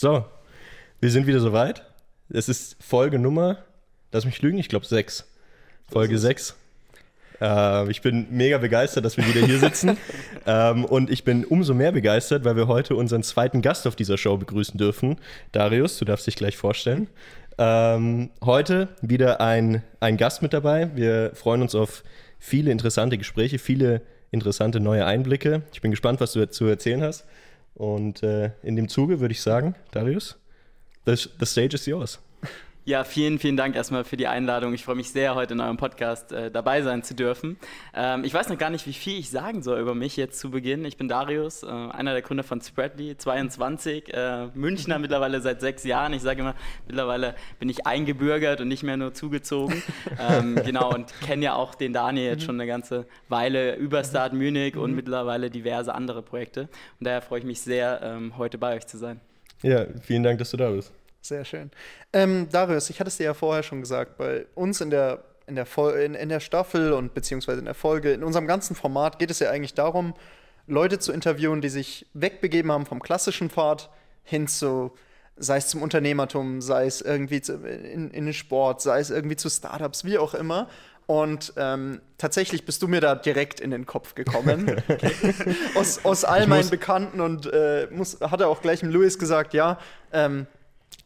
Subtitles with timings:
[0.00, 0.24] So,
[1.02, 1.84] wir sind wieder soweit.
[2.30, 3.58] Es ist Folge Nummer,
[4.12, 5.26] lass mich lügen, ich glaube sechs.
[5.92, 6.56] Folge sechs.
[7.38, 9.98] Äh, ich bin mega begeistert, dass wir wieder hier sitzen.
[10.46, 14.16] ähm, und ich bin umso mehr begeistert, weil wir heute unseren zweiten Gast auf dieser
[14.16, 15.18] Show begrüßen dürfen.
[15.52, 17.08] Darius, du darfst dich gleich vorstellen.
[17.58, 20.96] Ähm, heute wieder ein, ein Gast mit dabei.
[20.96, 22.04] Wir freuen uns auf
[22.38, 25.60] viele interessante Gespräche, viele interessante neue Einblicke.
[25.74, 27.26] Ich bin gespannt, was du zu erzählen hast.
[27.74, 30.38] Und äh, in dem Zuge würde ich sagen, Darius,
[31.06, 32.20] the, the stage is yours.
[32.90, 34.74] Ja, vielen, vielen Dank erstmal für die Einladung.
[34.74, 37.56] Ich freue mich sehr, heute in eurem Podcast äh, dabei sein zu dürfen.
[37.94, 40.50] Ähm, ich weiß noch gar nicht, wie viel ich sagen soll über mich jetzt zu
[40.50, 40.84] Beginn.
[40.84, 45.84] Ich bin Darius, äh, einer der Gründer von Spreadly, 22, äh, Münchner mittlerweile seit sechs
[45.84, 46.14] Jahren.
[46.14, 46.56] Ich sage immer,
[46.88, 49.84] mittlerweile bin ich eingebürgert und nicht mehr nur zugezogen.
[50.18, 54.32] ähm, genau, und kenne ja auch den Daniel jetzt schon eine ganze Weile über Start
[54.32, 56.62] Munich und mittlerweile diverse andere Projekte.
[56.98, 59.20] Und daher freue ich mich sehr, ähm, heute bei euch zu sein.
[59.62, 60.92] Ja, vielen Dank, dass du da bist.
[61.22, 61.70] Sehr schön.
[62.12, 65.54] Ähm, Darius, ich hatte es dir ja vorher schon gesagt, bei uns in der, in,
[65.54, 65.66] der
[66.02, 69.38] in, in der Staffel und beziehungsweise in der Folge, in unserem ganzen Format geht es
[69.38, 70.14] ja eigentlich darum,
[70.66, 73.90] Leute zu interviewen, die sich wegbegeben haben vom klassischen Pfad
[74.22, 74.92] hin zu,
[75.36, 79.36] sei es zum Unternehmertum, sei es irgendwie zu, in, in den Sport, sei es irgendwie
[79.36, 80.68] zu Startups, wie auch immer.
[81.06, 84.80] Und ähm, tatsächlich bist du mir da direkt in den Kopf gekommen.
[85.74, 89.52] aus, aus all meinen Bekannten und äh, muss, hat er auch gleich dem Louis gesagt,
[89.52, 89.78] ja,
[90.12, 90.46] ähm,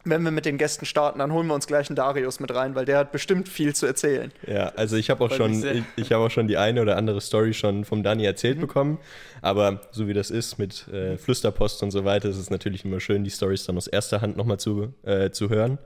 [0.04, 2.74] wenn wir mit den Gästen starten, dann holen wir uns gleich einen Darius mit rein,
[2.74, 4.32] weil der hat bestimmt viel zu erzählen.
[4.46, 7.20] Ja, also ich habe auch schon, ich, ich habe auch schon die eine oder andere
[7.20, 8.62] Story schon vom Dani erzählt mhm.
[8.62, 8.98] bekommen.
[9.40, 13.00] Aber so wie das ist mit äh, Flüsterpost und so weiter, ist es natürlich immer
[13.00, 15.78] schön, die Stories dann aus erster Hand nochmal zu, äh, zu hören.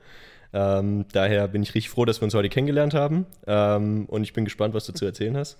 [0.52, 3.26] Ähm, daher bin ich richtig froh, dass wir uns heute kennengelernt haben.
[3.46, 5.58] Ähm, und ich bin gespannt, was du zu erzählen hast.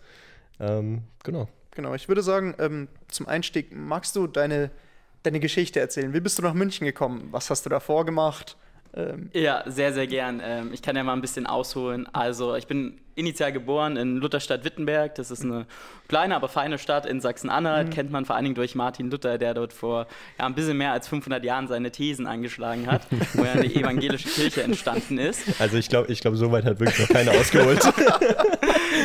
[0.61, 1.49] Ähm, genau.
[1.73, 4.71] Genau, ich würde sagen, ähm, zum Einstieg, magst du deine
[5.29, 6.15] deine Geschichte erzählen.
[6.15, 7.29] Wie bist du nach München gekommen?
[7.31, 8.57] Was hast du davor gemacht?
[8.95, 10.41] Ähm ja, sehr, sehr gern.
[10.43, 12.09] Ähm, ich kann ja mal ein bisschen ausholen.
[12.15, 15.15] Also, ich bin initial geboren in Lutherstadt Wittenberg.
[15.17, 15.67] Das ist eine
[16.09, 17.89] kleine, aber feine Stadt in Sachsen-Anhalt.
[17.89, 17.93] Mhm.
[17.93, 20.07] Kennt man vor allen Dingen durch Martin Luther, der dort vor
[20.39, 23.03] ja, ein bisschen mehr als 500 Jahren seine Thesen angeschlagen hat,
[23.35, 25.43] wo ja eine evangelische Kirche entstanden ist.
[25.61, 27.81] Also, ich glaube, ich glaub, so weit hat wirklich noch keiner ausgeholt.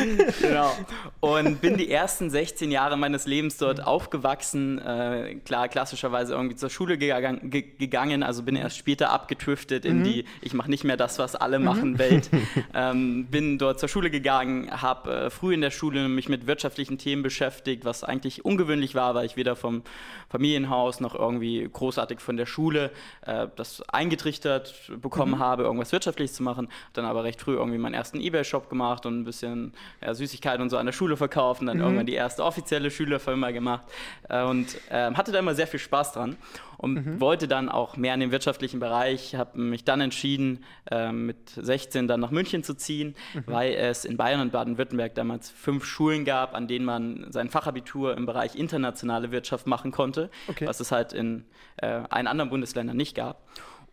[0.40, 0.72] genau.
[1.20, 3.84] Und bin die ersten 16 Jahre meines Lebens dort mhm.
[3.84, 4.78] aufgewachsen.
[4.78, 10.04] Äh, klar, klassischerweise irgendwie zur Schule gegangen, gegangen also bin erst später abgetüftet in mhm.
[10.04, 11.64] die Ich mache nicht mehr das, was alle mhm.
[11.64, 12.30] machen Welt.
[12.76, 16.98] Ähm, bin dort zur Schule gegangen, habe äh, früh in der Schule mich mit wirtschaftlichen
[16.98, 19.82] Themen beschäftigt, was eigentlich ungewöhnlich war, weil ich weder vom
[20.28, 22.90] Familienhaus noch irgendwie großartig von der Schule
[23.22, 25.38] äh, das eingetrichtert bekommen mhm.
[25.38, 26.68] habe, irgendwas Wirtschaftliches zu machen.
[26.92, 29.72] Dann aber recht früh irgendwie meinen ersten Ebay-Shop gemacht und ein bisschen
[30.02, 31.82] ja, Süßigkeiten und so an der Schule verkauft und dann mhm.
[31.82, 33.86] irgendwann die erste offizielle Schülerfirma gemacht
[34.28, 36.36] äh, und äh, hatte da immer sehr viel Spaß dran
[36.76, 37.20] und mhm.
[37.20, 42.08] wollte dann auch mehr in den wirtschaftlichen Bereich, habe mich dann entschieden, äh, mit 16
[42.08, 43.42] dann nach München zu ziehen, mhm.
[43.46, 48.16] weil es in Bayern und Baden-Württemberg damals fünf Schulen gab, an denen man sein Fachabitur
[48.16, 50.66] im Bereich internationale Wirtschaft machen konnte, okay.
[50.66, 51.44] was es halt in
[51.76, 53.42] äh, allen anderen Bundesländern nicht gab.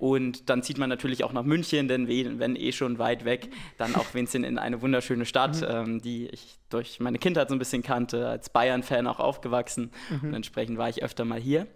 [0.01, 3.93] Und dann zieht man natürlich auch nach München, denn wenn eh schon weit weg, dann
[3.93, 5.67] auch wenigstens in eine wunderschöne Stadt, mhm.
[5.69, 9.91] ähm, die ich durch meine Kindheit so ein bisschen kannte, als Bayern-Fan auch aufgewachsen.
[10.09, 10.29] Mhm.
[10.29, 11.67] Und entsprechend war ich öfter mal hier.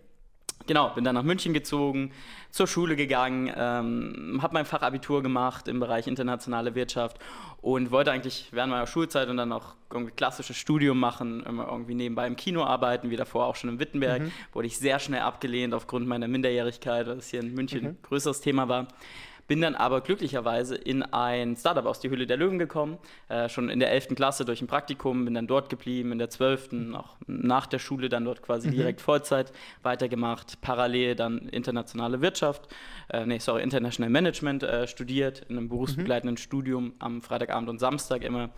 [0.67, 2.11] Genau, bin dann nach München gezogen,
[2.49, 7.19] zur Schule gegangen, ähm, habe mein Fachabitur gemacht im Bereich internationale Wirtschaft
[7.61, 11.93] und wollte eigentlich während meiner Schulzeit und dann auch irgendwie klassisches Studium machen, immer irgendwie
[11.93, 14.23] nebenbei im Kino arbeiten, wie davor auch schon in Wittenberg.
[14.23, 14.31] Mhm.
[14.53, 17.87] Wurde ich sehr schnell abgelehnt aufgrund meiner Minderjährigkeit, weil es hier in München mhm.
[17.87, 18.87] ein größeres Thema war.
[19.47, 22.97] Bin dann aber glücklicherweise in ein Startup aus die Höhle der Löwen gekommen,
[23.29, 24.15] äh, schon in der 11.
[24.15, 26.93] Klasse durch ein Praktikum, bin dann dort geblieben, in der 12.
[26.95, 28.73] auch nach der Schule dann dort quasi mhm.
[28.73, 29.51] direkt Vollzeit
[29.83, 32.67] weitergemacht, parallel dann internationale Wirtschaft,
[33.09, 36.39] äh, nee, sorry, International Management äh, studiert, in einem berufsbegleitenden mhm.
[36.39, 38.49] Studium am Freitagabend und Samstag immer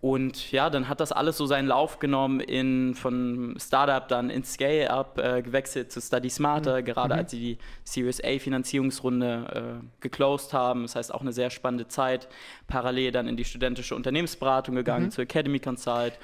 [0.00, 4.44] und ja, dann hat das alles so seinen Lauf genommen, in, von Startup dann in
[4.44, 6.84] Scale-Up äh, gewechselt zu Study Smarter, mhm.
[6.86, 7.20] gerade mhm.
[7.20, 10.82] als sie die Series A Finanzierungsrunde äh, geclosed haben.
[10.82, 12.28] Das heißt auch eine sehr spannende Zeit.
[12.66, 15.10] Parallel dann in die studentische Unternehmensberatung gegangen, mhm.
[15.10, 16.18] zur Academy Consult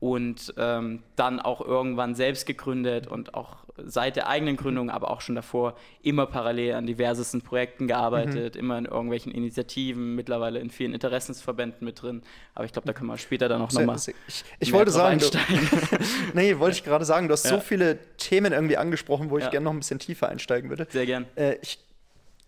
[0.00, 5.20] und ähm, dann auch irgendwann selbst gegründet und auch seit der eigenen Gründung, aber auch
[5.20, 8.60] schon davor immer parallel an diversesten Projekten gearbeitet, mhm.
[8.60, 12.22] immer in irgendwelchen Initiativen, mittlerweile in vielen Interessensverbänden mit drin.
[12.54, 13.96] Aber ich glaube, da können wir später dann noch nochmal.
[14.26, 15.26] Ich, ich wollte sagen, du,
[16.34, 17.50] nee, wollte ich gerade sagen, du hast ja.
[17.50, 19.50] so viele Themen irgendwie angesprochen, wo ich ja.
[19.50, 20.86] gerne noch ein bisschen tiefer einsteigen würde.
[20.90, 21.26] Sehr gern.
[21.36, 21.78] Äh, ich,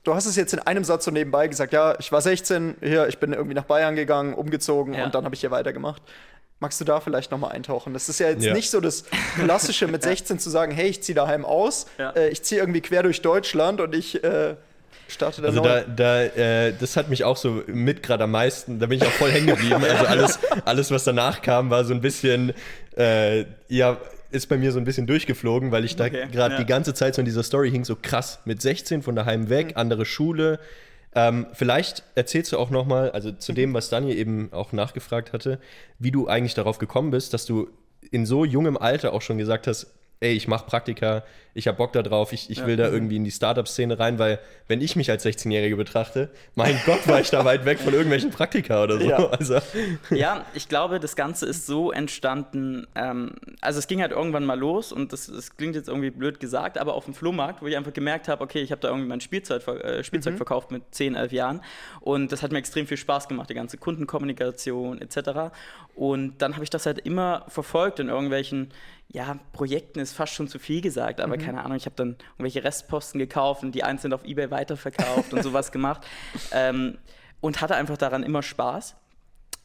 [0.04, 3.08] du hast es jetzt in einem Satz so nebenbei gesagt, ja, ich war 16, hier,
[3.08, 5.04] ich bin irgendwie nach Bayern gegangen, umgezogen ja.
[5.04, 6.02] und dann habe ich hier weitergemacht
[6.62, 7.92] Magst du da vielleicht nochmal eintauchen?
[7.92, 8.54] Das ist ja jetzt Ja.
[8.54, 9.02] nicht so das
[9.36, 12.10] Klassische mit 16 zu sagen, hey, ich ziehe daheim aus, Ja.
[12.10, 14.54] äh, ich ziehe irgendwie quer durch Deutschland und ich äh,
[15.08, 15.68] starte da Also neu.
[15.68, 19.04] da, da äh, das hat mich auch so mit gerade am meisten, da bin ich
[19.04, 19.82] auch voll hängen geblieben.
[19.84, 22.52] Also alles, alles, was danach kam, war so ein bisschen,
[22.96, 23.96] äh, ja,
[24.30, 26.60] ist bei mir so ein bisschen durchgeflogen, weil ich da Okay, gerade ja.
[26.60, 29.72] die ganze Zeit so in dieser Story hing, so krass, mit 16 von daheim weg,
[29.74, 30.60] andere Schule.
[31.14, 35.58] Ähm, vielleicht erzählst du auch nochmal, also zu dem, was Daniel eben auch nachgefragt hatte,
[35.98, 37.68] wie du eigentlich darauf gekommen bist, dass du
[38.10, 41.24] in so jungem Alter auch schon gesagt hast, ey, ich mache Praktika,
[41.54, 44.38] ich habe Bock da drauf, ich, ich will da irgendwie in die Startup-Szene rein, weil
[44.68, 48.30] wenn ich mich als 16-Jährige betrachte, mein Gott, war ich da weit weg von irgendwelchen
[48.30, 49.08] Praktika oder so.
[49.08, 49.26] Ja.
[49.28, 49.58] Also,
[50.10, 52.86] Ja, ich glaube, das Ganze ist so entstanden.
[52.94, 56.40] Ähm, also, es ging halt irgendwann mal los und das, das klingt jetzt irgendwie blöd
[56.40, 59.08] gesagt, aber auf dem Flohmarkt, wo ich einfach gemerkt habe, okay, ich habe da irgendwie
[59.08, 61.60] mein Spielzeug, äh, Spielzeug verkauft mit 10, 11 Jahren
[62.00, 65.52] und das hat mir extrem viel Spaß gemacht, die ganze Kundenkommunikation etc.
[65.94, 68.70] Und dann habe ich das halt immer verfolgt in irgendwelchen.
[69.12, 72.64] Ja, Projekten ist fast schon zu viel gesagt, aber keine Ahnung, ich habe dann irgendwelche
[72.64, 76.06] Restposten gekauft und die einzeln auf Ebay weiterverkauft und sowas gemacht.
[76.54, 76.98] Ähm,
[77.40, 78.96] und hatte einfach daran immer Spaß.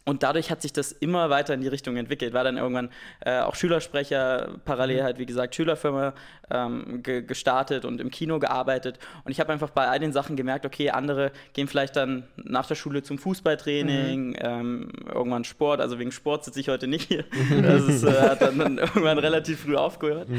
[0.08, 2.34] Und dadurch hat sich das immer weiter in die Richtung entwickelt.
[2.34, 2.90] War dann irgendwann
[3.20, 6.14] äh, auch Schülersprecher, parallel halt, wie gesagt, Schülerfirma
[6.50, 9.00] ähm, ge gestartet und im Kino gearbeitet.
[9.26, 12.66] Und ich habe einfach bei all den Sachen gemerkt, okay, andere gehen vielleicht dann nach
[12.66, 15.82] der Schule zum Fußballtraining, ähm, irgendwann Sport.
[15.82, 17.26] Also wegen Sport sitze ich heute nicht hier.
[17.62, 20.30] Das ist, äh, hat dann, dann irgendwann relativ früh aufgehört.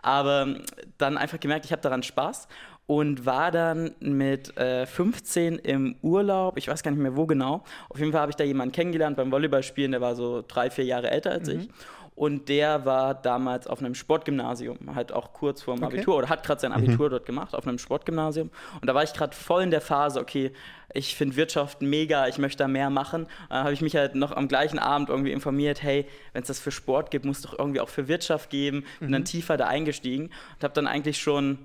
[0.00, 0.62] Aber ähm,
[0.96, 2.48] dann einfach gemerkt, ich habe daran Spaß
[2.88, 7.62] und war dann mit äh, 15 im Urlaub, ich weiß gar nicht mehr wo genau.
[7.90, 10.86] Auf jeden Fall habe ich da jemanden kennengelernt beim Volleyballspielen, der war so drei, vier
[10.86, 11.68] Jahre älter als ich.
[12.14, 15.98] Und der war damals auf einem Sportgymnasium, halt auch kurz vor dem Okay.
[15.98, 18.50] Abitur oder hat gerade sein Abitur dort gemacht, auf einem Sportgymnasium.
[18.80, 20.50] Und da war ich gerade voll in der Phase, okay,
[20.94, 23.26] ich finde Wirtschaft mega, ich möchte da mehr machen.
[23.50, 26.58] Dann habe ich mich halt noch am gleichen Abend irgendwie informiert, hey, wenn es das
[26.58, 28.84] für Sport gibt, muss es doch irgendwie auch für Wirtschaft geben.
[28.98, 31.58] Bin dann tiefer da eingestiegen und habe dann eigentlich schon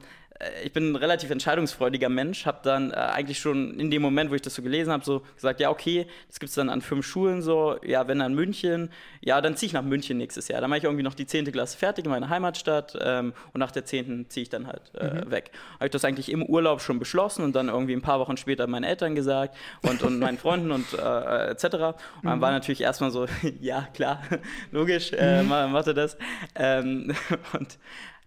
[0.64, 4.36] ich bin ein relativ entscheidungsfreudiger Mensch, habe dann äh, eigentlich schon in dem Moment, wo
[4.36, 7.06] ich das so gelesen habe, so gesagt, ja, okay, das gibt es dann an fünf
[7.06, 8.90] Schulen so, ja, wenn dann München,
[9.22, 10.60] ja, dann ziehe ich nach München nächstes Jahr.
[10.60, 11.52] Dann mache ich irgendwie noch die 10.
[11.52, 14.26] Klasse fertig in meiner Heimatstadt ähm, und nach der 10.
[14.30, 15.52] ziehe ich dann halt äh, weg.
[15.76, 18.68] Habe ich das eigentlich im Urlaub schon beschlossen und dann irgendwie ein paar Wochen später
[18.68, 21.64] meinen Eltern gesagt und, und meinen Freunden und äh, äh, etc.
[21.66, 21.94] Und
[22.24, 23.28] dann war natürlich erstmal so,
[23.62, 24.22] ja, klar,
[24.72, 26.18] logisch, äh, ma- macht er das.
[26.56, 27.14] Ähm,
[27.54, 27.78] und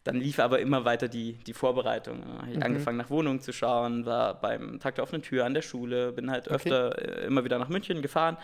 [0.06, 2.20] dann lief aber immer weiter die, die Vorbereitung.
[2.20, 5.55] Dann habe ich angefangen, nach Wohnungen zu schauen, war beim Tag der offenen Tür an
[5.55, 8.37] der Schule, bin halt öfter äh, immer wieder nach München gefahren.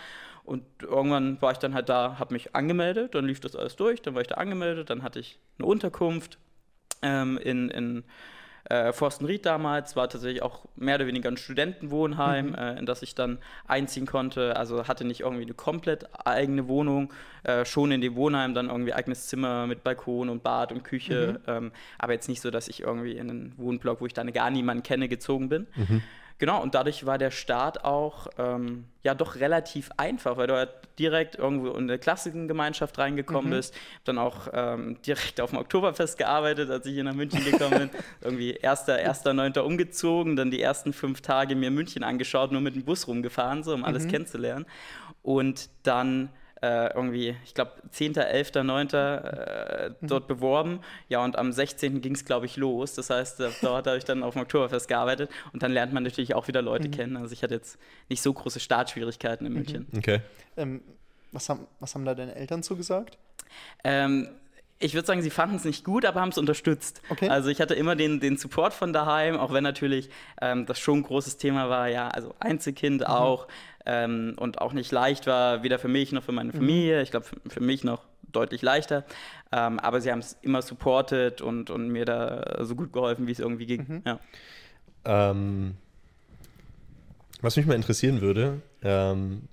[0.45, 4.03] Und irgendwann war ich dann halt da, habe mich angemeldet, dann lief das alles durch,
[4.03, 6.39] dann war ich da angemeldet, dann hatte ich eine Unterkunft
[7.03, 8.03] ähm, in, in
[8.73, 13.15] äh, Forstenried damals, war tatsächlich auch mehr oder weniger ein Studentenwohnheim, äh, in das ich
[13.15, 13.37] dann
[13.69, 14.57] einziehen konnte.
[14.57, 17.13] Also hatte nicht irgendwie eine komplett eigene Wohnung,
[17.45, 21.41] äh, schon in dem Wohnheim dann irgendwie eigenes Zimmer mit Balkon und Bad und Küche,
[21.47, 24.49] ähm, aber jetzt nicht so, dass ich irgendwie in einen Wohnblock, wo ich dann gar
[24.49, 25.67] niemanden kenne, gezogen bin.
[26.43, 30.71] Genau, und dadurch war der Start auch ähm, ja doch relativ einfach, weil du halt
[30.99, 33.73] direkt irgendwo in eine Klassengemeinschaft reingekommen bist.
[33.77, 37.79] Hab dann auch ähm, direkt auf dem Oktoberfest gearbeitet, als ich hier nach München gekommen
[37.79, 37.91] bin.
[38.23, 39.61] Irgendwie 1., 1.9.
[39.61, 43.73] umgezogen, dann die ersten fünf Tage mir München angeschaut, nur mit dem Bus rumgefahren, so
[43.73, 44.67] um alles kennenzulernen.
[45.23, 46.29] Und dann
[46.63, 48.89] äh, irgendwie, ich glaube, 10., 11., 9.
[48.91, 50.81] Äh, dort beworben.
[51.09, 52.01] Ja, und am 16.
[52.01, 52.95] ging es, glaube ich, los.
[52.95, 56.35] Das heißt, dort habe ich dann auf dem Oktoberfest gearbeitet und dann lernt man natürlich
[56.35, 57.17] auch wieder Leute kennen.
[57.17, 57.79] Also ich hatte jetzt
[58.09, 59.87] nicht so große Startschwierigkeiten in München.
[59.97, 60.21] okay.
[60.57, 60.83] Ähm,
[61.33, 63.19] was, haben, was haben da deine Eltern zugesagt?
[63.83, 64.29] Ähm,
[64.83, 67.03] ich würde sagen, sie fanden es nicht gut, aber haben es unterstützt.
[67.09, 67.29] Okay.
[67.29, 70.99] Also ich hatte immer den, den Support von daheim, auch wenn natürlich ähm, das schon
[70.99, 73.47] ein großes Thema war, ja, also Einzelkind auch
[73.87, 77.03] ähm, und auch nicht leicht war, weder für mich noch für meine Familie.
[77.03, 79.05] Ich glaube, für, für mich noch deutlich leichter.
[79.51, 83.33] Ähm, aber sie haben es immer supportet und, und mir da so gut geholfen, wie
[83.33, 84.03] es irgendwie ging.
[84.05, 84.21] Ja.
[85.05, 85.75] Ähm,
[87.41, 89.49] was mich mal interessieren würde, ähm,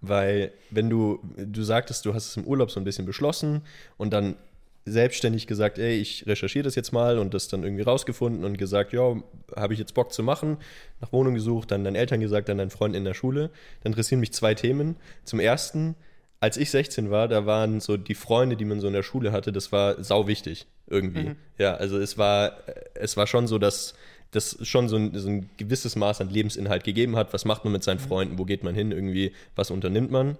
[0.00, 3.62] weil wenn du, du sagtest, du hast es im Urlaub so ein bisschen beschlossen
[3.96, 4.36] und dann
[4.84, 8.92] selbstständig gesagt, ey, ich recherchiere das jetzt mal und das dann irgendwie rausgefunden und gesagt,
[8.92, 9.16] ja,
[9.54, 10.56] habe ich jetzt Bock zu machen,
[11.00, 13.50] nach Wohnung gesucht, dann deinen Eltern gesagt, dann deinen Freunden in der Schule,
[13.82, 14.96] dann interessieren mich zwei Themen.
[15.24, 15.94] Zum ersten,
[16.40, 19.30] als ich 16 war, da waren so die Freunde, die man so in der Schule
[19.30, 21.36] hatte, das war sau wichtig irgendwie.
[21.58, 22.56] Ja, also es war,
[22.94, 23.94] es war schon so, dass
[24.32, 27.32] das schon so ein, so ein gewisses Maß an Lebensinhalt gegeben hat.
[27.32, 28.38] Was macht man mit seinen Freunden?
[28.38, 28.90] Wo geht man hin?
[28.90, 30.38] Irgendwie, was unternimmt man?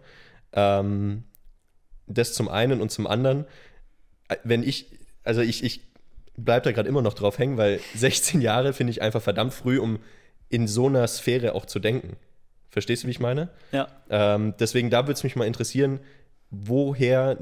[0.55, 1.25] Ähm,
[2.07, 3.45] das zum einen und zum anderen,
[4.45, 4.87] wenn ich,
[5.25, 5.81] also ich, ich
[6.37, 9.79] bleibe da gerade immer noch drauf hängen, weil 16 Jahre finde ich einfach verdammt früh,
[9.79, 9.99] um
[10.49, 12.17] in so einer Sphäre auch zu denken.
[12.69, 13.51] Verstehst du, wie ich meine?
[13.71, 13.89] ja.
[14.09, 16.01] Ähm, deswegen, da würde es mich mal interessieren,
[16.51, 17.37] woher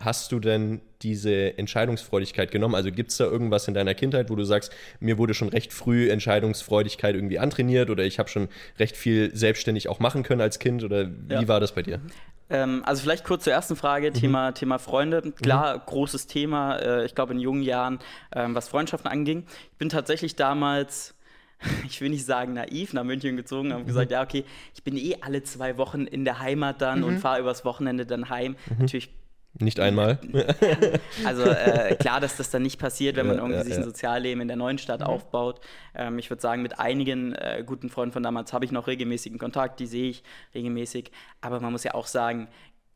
[0.00, 2.74] hast du denn diese Entscheidungsfreudigkeit genommen?
[2.74, 5.72] Also gibt es da irgendwas in deiner Kindheit, wo du sagst, mir wurde schon recht
[5.72, 10.58] früh Entscheidungsfreudigkeit irgendwie antrainiert oder ich habe schon recht viel selbstständig auch machen können als
[10.58, 11.48] Kind oder wie ja.
[11.48, 12.00] war das bei dir?
[12.48, 14.14] Ähm, also vielleicht kurz zur ersten Frage, mhm.
[14.14, 15.32] Thema, Thema Freunde.
[15.42, 15.82] Klar, mhm.
[15.86, 17.98] großes Thema, äh, ich glaube in jungen Jahren,
[18.34, 19.44] ähm, was Freundschaften anging.
[19.72, 21.14] Ich bin tatsächlich damals
[21.86, 23.88] ich will nicht sagen naiv, nach München gezogen, habe mhm.
[23.88, 27.04] gesagt, ja, okay, ich bin eh alle zwei Wochen in der Heimat dann mhm.
[27.04, 28.56] und fahre übers Wochenende dann heim.
[28.70, 28.76] Mhm.
[28.78, 29.10] Natürlich
[29.58, 30.18] nicht einmal.
[31.24, 34.40] Also äh, klar, dass das dann nicht passiert, wenn man irgendwie ja, sich ein Sozialleben
[34.40, 35.06] in der neuen Stadt mhm.
[35.06, 35.60] aufbaut.
[35.94, 39.38] Ähm, ich würde sagen, mit einigen äh, guten Freunden von damals habe ich noch regelmäßigen
[39.38, 40.22] Kontakt, die sehe ich
[40.54, 41.10] regelmäßig.
[41.40, 42.48] Aber man muss ja auch sagen,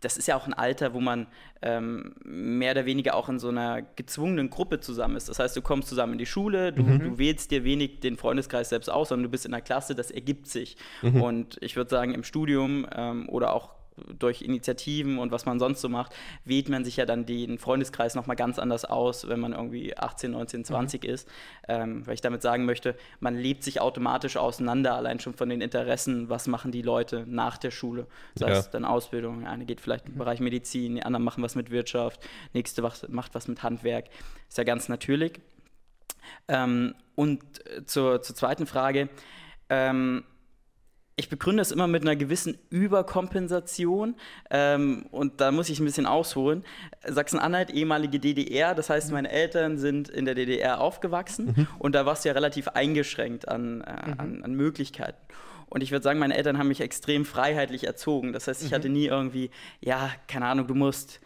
[0.04, 1.26] das ist ja auch ein Alter, wo man
[1.62, 5.28] ähm, mehr oder weniger auch in so einer gezwungenen Gruppe zusammen ist.
[5.28, 6.98] Das heißt, du kommst zusammen in die Schule, du, mhm.
[6.98, 10.10] du wählst dir wenig den Freundeskreis selbst aus, sondern du bist in der Klasse, das
[10.10, 10.76] ergibt sich.
[11.02, 11.22] Mhm.
[11.22, 13.70] Und ich würde sagen, im Studium ähm, oder auch
[14.18, 18.14] durch Initiativen und was man sonst so macht, wählt man sich ja dann den Freundeskreis
[18.14, 21.10] nochmal ganz anders aus, wenn man irgendwie 18, 19, 20 mhm.
[21.10, 21.28] ist.
[21.68, 25.60] Ähm, weil ich damit sagen möchte, man lebt sich automatisch auseinander, allein schon von den
[25.60, 28.06] Interessen, was machen die Leute nach der Schule.
[28.34, 28.56] Das ja.
[28.56, 32.20] heißt dann Ausbildung, eine geht vielleicht im Bereich Medizin, die anderen machen was mit Wirtschaft,
[32.52, 34.06] nächste macht was mit Handwerk.
[34.48, 35.40] Ist ja ganz natürlich.
[36.48, 39.08] Ähm, und äh, zur, zur zweiten Frage.
[39.68, 40.24] Ähm,
[41.16, 44.16] ich begründe es immer mit einer gewissen Überkompensation
[44.50, 46.64] ähm, und da muss ich ein bisschen ausholen.
[47.06, 51.66] Sachsen-Anhalt, ehemalige DDR, das heißt, meine Eltern sind in der DDR aufgewachsen mhm.
[51.78, 54.14] und da war es ja relativ eingeschränkt an, äh, mhm.
[54.18, 55.18] an, an Möglichkeiten.
[55.66, 58.32] Und ich würde sagen, meine Eltern haben mich extrem freiheitlich erzogen.
[58.32, 58.74] Das heißt, ich mhm.
[58.74, 61.20] hatte nie irgendwie, ja, keine Ahnung, du musst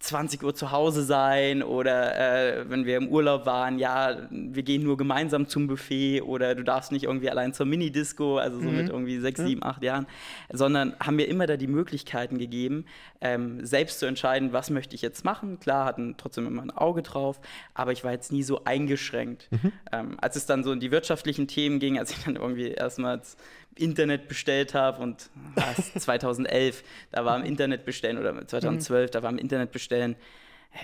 [0.00, 4.82] 20 Uhr zu Hause sein oder äh, wenn wir im Urlaub waren, ja, wir gehen
[4.82, 8.76] nur gemeinsam zum Buffet oder du darfst nicht irgendwie allein zur Minidisco, also so mhm.
[8.76, 10.06] mit irgendwie sechs, sieben, acht Jahren,
[10.50, 12.86] sondern haben mir immer da die Möglichkeiten gegeben,
[13.20, 15.60] ähm, selbst zu entscheiden, was möchte ich jetzt machen.
[15.60, 17.38] Klar, hatten trotzdem immer ein Auge drauf,
[17.74, 19.48] aber ich war jetzt nie so eingeschränkt.
[19.50, 19.72] Mhm.
[19.92, 23.36] Ähm, als es dann so in die wirtschaftlichen Themen ging, als ich dann irgendwie erstmals
[23.76, 29.12] Internet bestellt habe und was, 2011, da war im Internet bestellen oder 2012, mhm.
[29.12, 30.16] da war im Internet bestellen.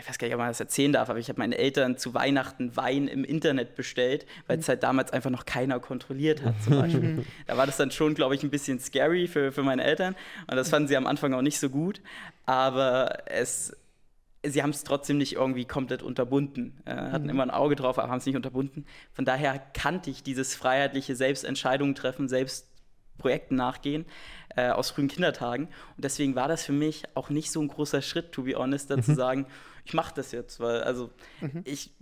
[0.01, 2.13] Ich weiß gar nicht, ob man das erzählen darf, aber ich habe meinen Eltern zu
[2.13, 6.81] Weihnachten Wein im Internet bestellt, weil es halt damals einfach noch keiner kontrolliert hat, zum
[6.81, 7.25] Beispiel.
[7.47, 10.17] da war das dann schon, glaube ich, ein bisschen scary für, für meine Eltern
[10.49, 12.01] und das fanden sie am Anfang auch nicht so gut,
[12.47, 13.77] aber es,
[14.43, 16.81] sie haben es trotzdem nicht irgendwie komplett unterbunden.
[16.85, 17.31] Äh, hatten mhm.
[17.31, 18.87] immer ein Auge drauf, aber haben es nicht unterbunden.
[19.13, 22.69] Von daher kannte ich dieses freiheitliche Selbstentscheidungen treffen, selbst
[23.19, 24.05] Projekten nachgehen
[24.57, 25.67] äh, aus frühen Kindertagen.
[25.97, 28.91] Und deswegen war das für mich auch nicht so ein großer Schritt, to be honest,
[28.91, 29.03] da mhm.
[29.03, 29.47] zu sagen,
[29.85, 31.63] ich mache das jetzt, weil also mhm.
[31.65, 31.93] ich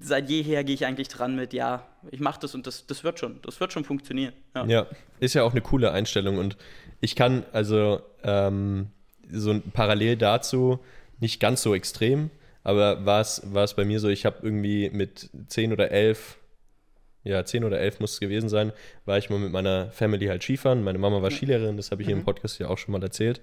[0.00, 3.18] seit jeher gehe ich eigentlich dran mit, ja, ich mache das und das, das wird
[3.18, 4.32] schon, das wird schon funktionieren.
[4.54, 4.66] Ja.
[4.66, 4.86] ja.
[5.18, 6.56] ist ja auch eine coole Einstellung und
[7.00, 8.90] ich kann also ähm,
[9.30, 10.78] so parallel dazu
[11.20, 12.30] nicht ganz so extrem,
[12.62, 16.38] aber war es bei mir so, ich habe irgendwie mit 10 oder 11
[17.24, 18.72] ja, zehn oder elf muss es gewesen sein,
[19.04, 20.82] war ich mal mit meiner Family halt Skifahren.
[20.82, 22.10] Meine Mama war Skilehrerin, das habe ich mhm.
[22.10, 23.40] hier im Podcast ja auch schon mal erzählt.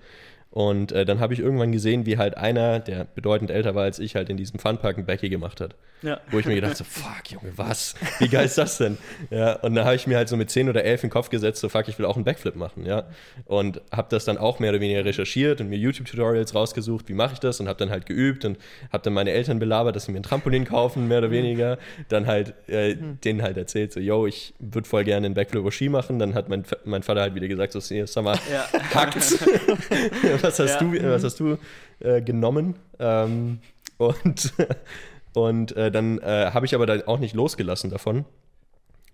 [0.56, 4.00] Und äh, dann habe ich irgendwann gesehen, wie halt einer, der bedeutend älter war als
[4.00, 5.76] ich, halt in diesem Funpark ein Becky gemacht hat.
[6.02, 6.22] Ja.
[6.32, 7.96] Wo ich mir gedacht so, fuck, Junge, was?
[8.20, 8.98] Wie geil ist das denn?
[9.32, 11.30] Ja, und dann habe ich mir halt so mit 10 oder 11 in den Kopf
[11.30, 13.04] gesetzt, so, fuck, ich will auch einen Backflip machen, ja.
[13.44, 17.34] Und habe das dann auch mehr oder weniger recherchiert und mir YouTube-Tutorials rausgesucht, wie mache
[17.34, 18.58] ich das und habe dann halt geübt und
[18.94, 21.80] habe dann meine Eltern belabert, dass sie mir ein Trampolin kaufen, mehr oder weniger.
[22.08, 23.20] Dann halt äh, mhm.
[23.20, 26.18] denen halt erzählt, so, yo, ich würde voll gerne einen Backflip über Ski machen.
[26.18, 28.70] Dann hat mein, mein Vater halt wieder gesagt, so, sag mal, ja.
[28.94, 29.38] hackt's.
[30.46, 30.88] was hast ja.
[30.88, 31.58] du, was hast du
[32.00, 32.76] äh, genommen?
[33.00, 33.60] Ähm,
[33.98, 34.54] und
[35.34, 38.26] und äh, dann äh, habe ich aber dann auch nicht losgelassen davon.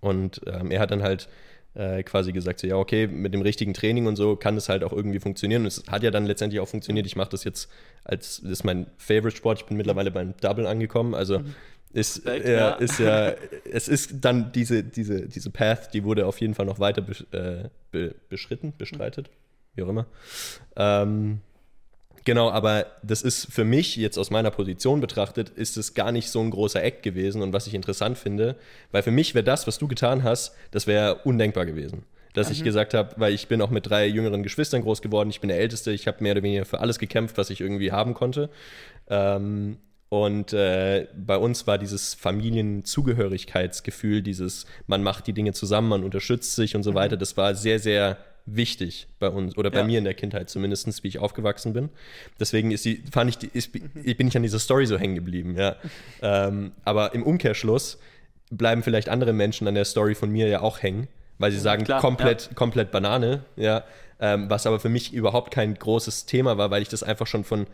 [0.00, 1.28] Und ähm, er hat dann halt
[1.74, 4.84] äh, quasi gesagt, so, ja, okay, mit dem richtigen Training und so kann es halt
[4.84, 5.62] auch irgendwie funktionieren.
[5.62, 7.06] Und es hat ja dann letztendlich auch funktioniert.
[7.06, 7.68] Ich mache das jetzt
[8.04, 9.60] als, das ist mein Favorite-Sport.
[9.60, 11.14] Ich bin mittlerweile beim Double angekommen.
[11.14, 11.54] Also mhm.
[11.92, 12.70] ist, Respekt, äh, ja.
[12.72, 13.34] ist ja,
[13.72, 17.12] es ist dann diese, diese, diese Path, die wurde auf jeden Fall noch weiter be,
[17.32, 19.30] äh, be, beschritten, bestreitet,
[19.74, 20.06] wie auch immer.
[20.76, 21.40] Ähm,
[22.24, 26.30] Genau, aber das ist für mich jetzt aus meiner Position betrachtet, ist es gar nicht
[26.30, 28.56] so ein großer Eck gewesen und was ich interessant finde,
[28.92, 32.04] weil für mich wäre das, was du getan hast, das wäre undenkbar gewesen.
[32.32, 32.52] Dass mhm.
[32.52, 35.48] ich gesagt habe, weil ich bin auch mit drei jüngeren Geschwistern groß geworden, ich bin
[35.48, 38.50] der Älteste, ich habe mehr oder weniger für alles gekämpft, was ich irgendwie haben konnte.
[39.08, 46.04] Ähm, und äh, bei uns war dieses Familienzugehörigkeitsgefühl, dieses, man macht die Dinge zusammen, man
[46.04, 46.96] unterstützt sich und so mhm.
[46.96, 49.84] weiter, das war sehr, sehr wichtig bei uns oder bei ja.
[49.84, 51.90] mir in der Kindheit zumindest, wie ich aufgewachsen bin.
[52.40, 55.56] Deswegen ist die, fand ich, die, ist, bin ich an dieser Story so hängen geblieben.
[55.56, 55.76] Ja.
[56.22, 57.98] ähm, aber im Umkehrschluss
[58.50, 61.08] bleiben vielleicht andere Menschen an der Story von mir ja auch hängen,
[61.38, 62.54] weil sie sagen, Klar, komplett, ja.
[62.54, 63.44] komplett Banane.
[63.56, 63.84] Ja.
[64.20, 67.44] ähm, was aber für mich überhaupt kein großes Thema war, weil ich das einfach schon
[67.44, 67.66] von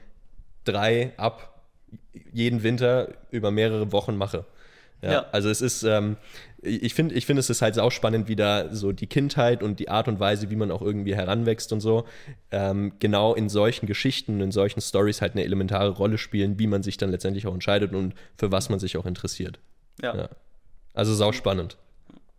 [0.65, 1.63] drei ab
[2.33, 4.45] jeden Winter über mehrere Wochen mache.
[5.03, 5.27] Ja, Ja.
[5.33, 6.17] Also es ist, ähm,
[6.61, 9.89] ich finde, ich finde es ist halt sauspannend, wie da so die Kindheit und die
[9.89, 12.05] Art und Weise, wie man auch irgendwie heranwächst und so,
[12.51, 16.83] ähm, genau in solchen Geschichten, in solchen Stories halt eine elementare Rolle spielen, wie man
[16.83, 19.61] sich dann letztendlich auch entscheidet und für was man sich auch interessiert.
[20.03, 20.17] Ja.
[20.17, 20.29] Ja.
[20.95, 21.15] Also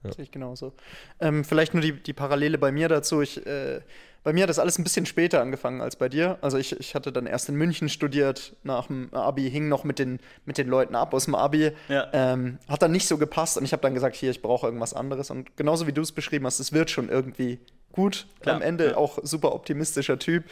[0.04, 0.16] sauspannend.
[0.16, 0.74] Sehe ich genauso.
[1.20, 3.22] Ähm, vielleicht nur die, die Parallele bei mir dazu.
[3.22, 3.82] Ich, äh,
[4.24, 6.38] bei mir hat das alles ein bisschen später angefangen als bei dir.
[6.42, 10.00] Also ich, ich hatte dann erst in München studiert, nach dem Abi, hing noch mit
[10.00, 11.72] den, mit den Leuten ab aus dem Abi.
[11.88, 12.08] Ja.
[12.14, 14.94] Ähm, hat dann nicht so gepasst und ich habe dann gesagt, hier, ich brauche irgendwas
[14.94, 15.30] anderes.
[15.32, 17.60] Und genauso wie du es beschrieben hast, es wird schon irgendwie
[17.92, 18.28] gut.
[18.42, 18.98] Klar, Am Ende ja.
[18.98, 20.44] auch super optimistischer Typ.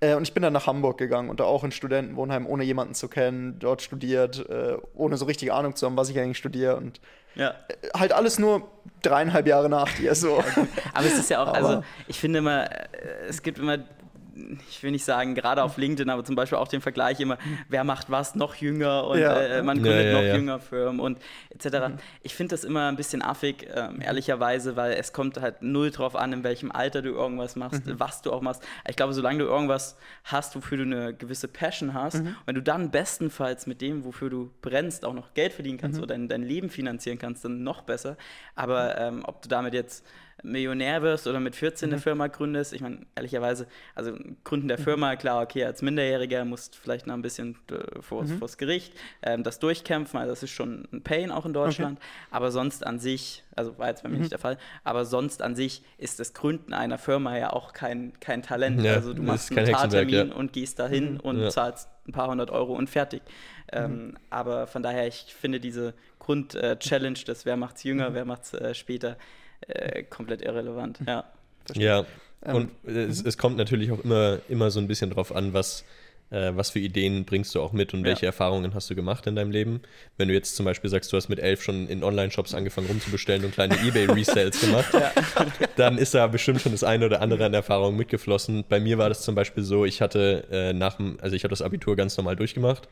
[0.00, 2.94] Äh, und ich bin dann nach Hamburg gegangen und da auch in Studentenwohnheim, ohne jemanden
[2.94, 6.76] zu kennen, dort studiert, äh, ohne so richtig Ahnung zu haben, was ich eigentlich studiere.
[6.76, 7.00] Und
[7.34, 7.54] Ja.
[7.94, 8.68] halt alles nur
[9.02, 10.14] dreieinhalb Jahre nach dir.
[10.14, 10.42] So.
[10.94, 12.88] Aber es ist ja auch, also Aber- ich finde immer, äh,
[13.28, 13.78] es gibt immer,
[14.68, 17.38] ich will nicht sagen, gerade auf LinkedIn, aber zum Beispiel auch den Vergleich immer,
[17.68, 19.40] wer macht was noch jünger und Ja.
[19.40, 20.36] äh, man gründet ja, noch ja.
[20.36, 21.18] jünger Firmen und
[21.50, 21.94] etc.
[22.22, 26.16] Ich finde das immer ein bisschen affig, ähm, ehrlicherweise, weil es kommt halt null drauf
[26.16, 28.62] an, in welchem Alter du irgendwas machst, was du auch machst.
[28.88, 32.90] Ich glaube, solange du irgendwas hast, wofür du eine gewisse Passion hast, wenn du dann
[32.90, 36.68] bestenfalls mit dem, wofür du brennst, auch noch Geld verdienen kannst oder dein, dein Leben
[36.70, 38.16] finanzieren kannst, dann noch besser.
[38.54, 40.04] Aber ähm, ob du damit jetzt
[40.42, 44.12] Millionär wirst oder mit 14 eine Firma gründest, ich meine, ehrlicherweise, also
[44.44, 48.30] Gründen der Firma, klar, okay, als Minderjähriger musst du vielleicht noch ein bisschen äh, vors,
[48.32, 51.98] vors Gericht ähm, das durchkämpfen, also das ist schon ein Pain auch in Deutschland,
[52.30, 55.54] aber sonst an sich, also war jetzt bei mir nicht der Fall, aber sonst an
[55.56, 59.50] sich ist das Gründen einer Firma ja auch kein, kein Talent, Ja, also du machst
[59.50, 60.34] einen Notartermin ja.
[60.34, 61.50] und gehst dahin und Ja.
[61.50, 63.22] zahlst ein paar hundert Euro und fertig.
[63.72, 68.74] Ähm, aber von daher, ich finde diese Grund-Challenge, das wer macht's jünger, wer macht's äh,
[68.74, 69.16] später,
[69.68, 70.98] äh, komplett irrelevant.
[71.06, 71.24] Ja.
[71.74, 72.06] Ja,
[72.44, 75.84] Ähm, und es, es kommt natürlich auch immer, immer so ein bisschen drauf an, was,
[76.30, 78.06] äh, was für Ideen bringst du auch mit und Ja.
[78.06, 79.80] welche Erfahrungen hast du gemacht in deinem Leben.
[80.16, 83.44] Wenn du jetzt zum Beispiel sagst, du hast mit elf schon in Online-Shops angefangen rumzubestellen
[83.44, 84.86] und kleine Ebay-Resales gemacht,
[85.76, 88.64] dann ist da bestimmt schon das eine oder andere an Erfahrung mitgeflossen.
[88.68, 91.50] Bei mir war das zum Beispiel so, ich hatte äh, nach dem, also ich habe
[91.50, 92.88] das Abitur ganz normal durchgemacht,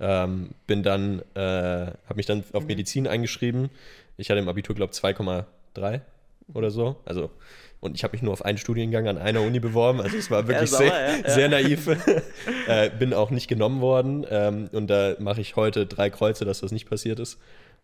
[0.00, 2.44] ähm, bin dann, äh, habe mich dann Mhm.
[2.54, 3.68] auf Medizin eingeschrieben.
[4.16, 6.00] Ich hatte im Abitur, glaube ich, 2,3
[6.52, 6.96] oder so.
[7.04, 7.30] Also,
[7.80, 10.00] und ich habe mich nur auf einen Studiengang an einer Uni beworben.
[10.00, 11.30] Also es war wirklich sauer, sehr, ja, ja.
[11.30, 11.86] sehr naiv.
[12.66, 14.26] äh, bin auch nicht genommen worden.
[14.30, 17.38] Ähm, und da mache ich heute drei Kreuze, dass das nicht passiert ist.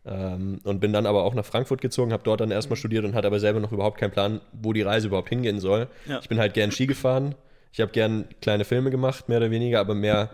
[0.06, 3.14] Ähm, und bin dann aber auch nach Frankfurt gezogen, habe dort dann erstmal studiert und
[3.14, 5.88] hatte aber selber noch überhaupt keinen Plan, wo die Reise überhaupt hingehen soll.
[6.06, 6.20] Ja.
[6.20, 7.34] Ich bin halt gern Ski gefahren.
[7.72, 10.30] Ich habe gern kleine Filme gemacht, mehr oder weniger, aber mehr.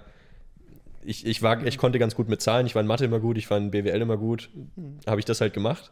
[1.05, 2.67] Ich, ich, war, ich konnte ganz gut mit Zahlen.
[2.67, 4.49] Ich war in Mathe immer gut, ich war in BWL immer gut.
[5.07, 5.91] Habe ich das halt gemacht.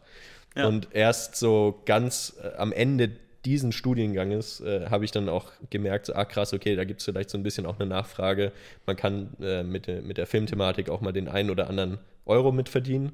[0.55, 0.67] Ja.
[0.67, 3.11] Und erst so ganz äh, am Ende
[3.45, 7.05] diesen Studienganges äh, habe ich dann auch gemerkt, so, ah krass, okay, da gibt es
[7.05, 8.51] vielleicht so ein bisschen auch eine Nachfrage.
[8.87, 12.51] Man kann äh, mit, der, mit der Filmthematik auch mal den einen oder anderen Euro
[12.51, 13.11] mitverdienen.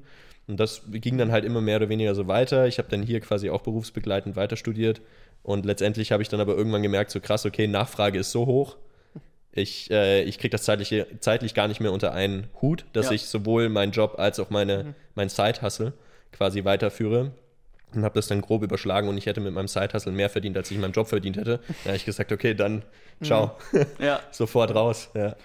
[0.48, 2.66] Und das ging dann halt immer mehr oder weniger so weiter.
[2.66, 5.00] Ich habe dann hier quasi auch berufsbegleitend weiter studiert.
[5.42, 8.76] Und letztendlich habe ich dann aber irgendwann gemerkt, so krass, okay, Nachfrage ist so hoch.
[9.52, 13.12] Ich, äh, ich kriege das zeitlich, zeitlich gar nicht mehr unter einen Hut, dass Ja.
[13.12, 15.92] ich sowohl meinen Job als auch meine, mein Side-Hustle
[16.32, 17.32] quasi weiterführe.
[17.94, 20.70] Und habe das dann grob überschlagen und ich hätte mit meinem Side-Hustle mehr verdient, als
[20.70, 21.60] ich in meinem Job verdient hätte.
[21.84, 22.82] Da habe ich gesagt, okay, dann
[23.22, 23.58] ciao.
[23.98, 24.20] Ja.
[24.30, 25.10] Sofort raus.
[25.14, 25.36] Ja.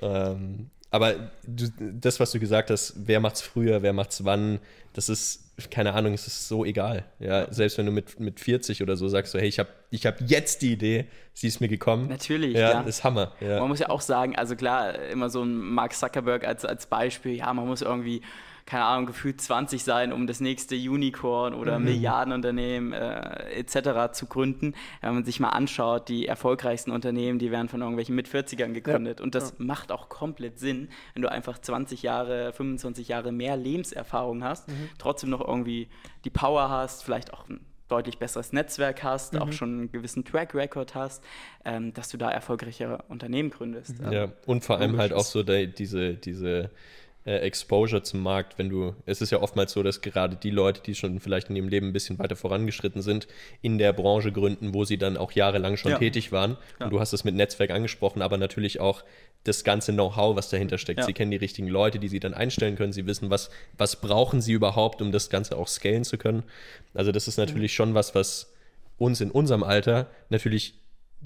[0.00, 4.60] ähm, aber du, das, was du gesagt hast, wer macht's früher, wer macht's wann,
[4.92, 7.04] das ist, keine Ahnung, es ist so egal.
[7.18, 10.06] Ja, selbst wenn du mit, mit 40 oder so sagst, so, hey, ich habe ich
[10.06, 12.08] hab jetzt die Idee, sie ist mir gekommen.
[12.08, 12.70] Natürlich, ja.
[12.72, 12.80] ja.
[12.82, 13.32] ist Hammer.
[13.40, 13.60] Ja.
[13.60, 17.34] Man muss ja auch sagen, also klar, immer so ein Mark Zuckerberg als, als Beispiel,
[17.34, 18.22] ja, man muss irgendwie,
[18.66, 24.12] keine Ahnung, gefühlt 20 sein, um das nächste Unicorn oder Milliardenunternehmen äh, etc.
[24.12, 24.74] zu gründen.
[25.00, 29.20] Wenn man sich mal anschaut, die erfolgreichsten Unternehmen, die werden von irgendwelchen Mit-40ern gegründet.
[29.20, 34.42] Und das macht auch komplett Sinn, wenn du einfach 20 Jahre, 25 Jahre mehr Lebenserfahrung
[34.42, 35.88] hast, trotzdem noch irgendwie
[36.24, 40.54] die Power hast, vielleicht auch ein deutlich besseres Netzwerk hast, auch schon einen gewissen Track
[40.54, 41.22] Record hast,
[41.64, 43.94] ähm, dass du da erfolgreiche Unternehmen gründest.
[44.10, 46.70] Ja, und vor allem halt auch so der, diese, diese
[47.26, 50.80] äh, Exposure zum Markt, wenn du, es ist ja oftmals so, dass gerade die Leute,
[50.80, 53.26] die schon vielleicht in ihrem Leben ein bisschen weiter vorangeschritten sind,
[53.62, 55.98] in der Branche gründen, wo sie dann auch jahrelang schon Ja.
[55.98, 56.56] tätig waren.
[56.78, 56.86] Ja.
[56.86, 59.02] Und du hast es mit Netzwerk angesprochen, aber natürlich auch
[59.44, 61.00] das ganze Know-how, was dahinter steckt.
[61.00, 61.06] Ja.
[61.06, 62.92] Sie kennen die richtigen Leute, die sie dann einstellen können.
[62.92, 66.42] Sie wissen, was, was brauchen sie überhaupt, um das Ganze auch scalen zu können.
[66.94, 68.52] Also das ist natürlich schon was, was
[68.98, 70.74] uns in unserem Alter natürlich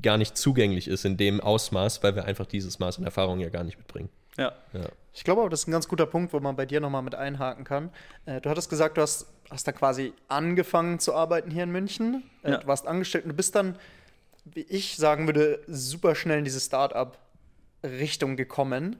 [0.02, 3.48] gar nicht zugänglich ist in dem Ausmaß, weil wir einfach dieses Maß an Erfahrung ja
[3.48, 4.08] gar nicht mitbringen.
[4.38, 4.52] Ja.
[4.72, 4.88] Ja.
[5.12, 7.14] Ich glaube aber, das ist ein ganz guter Punkt, wo man bei dir nochmal mit
[7.14, 7.90] einhaken kann.
[8.26, 12.22] Äh, du hattest gesagt, du hast, hast da quasi angefangen zu arbeiten hier in München.
[12.42, 12.56] Äh, Ja.
[12.58, 13.76] Du warst angestellt und du bist dann
[14.44, 18.96] wie ich sagen würde, super schnell in diese Start-up-Richtung gekommen.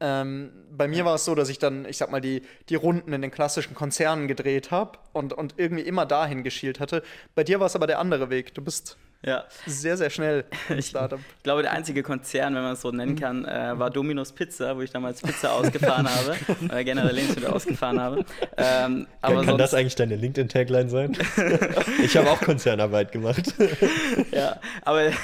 [0.00, 3.12] Ähm, bei mir war es so, dass ich dann, ich sag mal, die, die Runden
[3.12, 7.02] in den klassischen Konzernen gedreht habe und, und irgendwie immer dahin geschielt hatte.
[7.34, 8.54] Bei dir war es aber der andere Weg.
[8.54, 9.44] Du bist Ja.
[9.66, 11.18] sehr, sehr schnell im Startup.
[11.38, 14.76] Ich glaube, der einzige Konzern, wenn man es so nennen kann, äh, war Domino's Pizza,
[14.76, 18.24] wo ich damals Pizza ausgefahren habe, oder generell Lebensmittel ausgefahren habe.
[18.56, 21.16] Ähm, aber Kann sonst, das eigentlich deine LinkedIn-Tagline sein?
[22.04, 23.54] ich habe auch Konzernarbeit gemacht.
[24.32, 25.14] ja, aber ich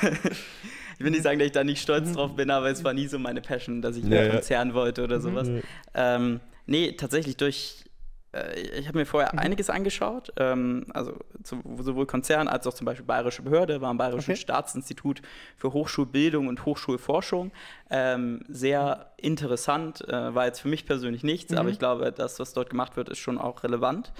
[0.99, 3.19] will nicht sagen, dass ich da nicht stolz drauf bin, aber es war nie so
[3.19, 4.31] meine Passion, dass ich Ja, mehr ja.
[4.33, 5.49] Konzern wollte oder sowas.
[5.49, 5.63] Mhm.
[5.95, 7.85] Ähm, nee, tatsächlich durch.
[8.33, 12.85] Äh, Ich habe mir vorher einiges angeschaut, ähm, also zu, sowohl Konzern als auch zum
[12.85, 14.41] Beispiel Bayerische Behörde, war am Bayerischen Okay.
[14.41, 15.23] Staatsinstitut
[15.57, 17.53] für Hochschulbildung und Hochschulforschung.
[17.91, 22.53] Ähm, sehr interessant, äh, war jetzt für mich persönlich nichts, aber ich glaube, das, was
[22.53, 24.13] dort gemacht wird, ist schon auch relevant.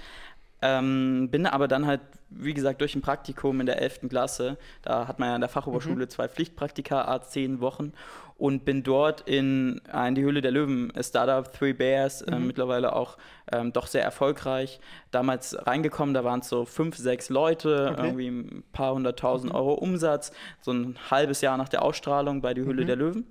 [0.61, 4.01] Ähm, bin aber dann halt, wie gesagt, durch ein Praktikum in der 11.
[4.09, 7.93] Klasse, da hat man ja an der Fachhochschule zwei Pflichtpraktika, a zehn Wochen
[8.37, 12.37] und bin dort in, äh, in die Höhle der Löwen, äh, Startup Three Bears, äh,
[12.39, 13.17] mittlerweile auch
[13.51, 14.79] ähm, doch sehr erfolgreich.
[15.11, 18.05] Damals reingekommen, da waren es so fünf, sechs Leute, Okay.
[18.05, 22.61] irgendwie ein paar hunderttausend Euro Umsatz, so ein halbes Jahr nach der Ausstrahlung bei die
[22.61, 23.25] Höhle der Löwen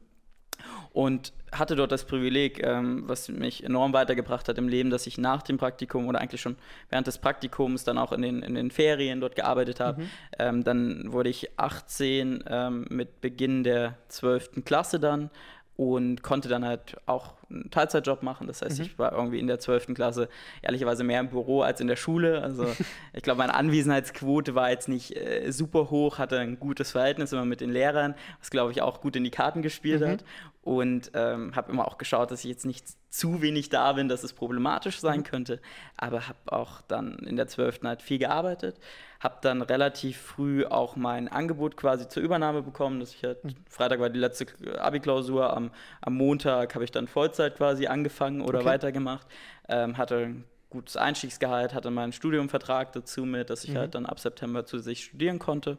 [0.92, 5.18] und hatte dort das Privileg, ähm, was mich enorm weitergebracht hat im Leben, dass ich
[5.18, 6.56] nach dem Praktikum oder eigentlich schon
[6.90, 10.02] während des Praktikums dann auch in den, in den Ferien dort gearbeitet habe.
[10.38, 14.64] Ähm, dann wurde ich 18 ähm, mit Beginn der 12.
[14.64, 15.30] Klasse dann
[15.76, 18.46] und konnte dann halt auch einen Teilzeitjob machen.
[18.46, 19.94] Das heißt, ich war irgendwie in der 12.
[19.94, 20.28] Klasse
[20.62, 22.42] ehrlicherweise mehr im Büro als in der Schule.
[22.42, 22.66] Also
[23.12, 27.44] ich glaube, meine Anwesenheitsquote war jetzt nicht äh, super hoch, hatte ein gutes Verhältnis immer
[27.44, 30.24] mit den Lehrern, was glaube ich auch gut in die Karten gespielt hat.
[30.62, 34.22] Und ähm, habe immer auch geschaut, dass ich jetzt nicht zu wenig da bin, dass
[34.22, 35.60] es problematisch sein könnte.
[35.96, 37.80] Aber habe auch dann in der 12.
[37.84, 38.78] halt viel gearbeitet.
[39.20, 44.00] Habe dann relativ früh auch mein Angebot quasi zur Übernahme bekommen, dass ich halt, Freitag
[44.00, 44.46] war die letzte
[44.78, 48.68] Abi-Klausur, am, am Montag habe ich dann Vollzeit quasi angefangen oder Okay.
[48.68, 49.26] weitergemacht.
[49.68, 54.20] Ähm, hatte ein gutes Einstiegsgehalt, hatte meinen Studiumvertrag dazu mit, dass ich halt dann ab
[54.20, 55.76] September zu sich studieren konnte.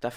[0.00, 0.10] Da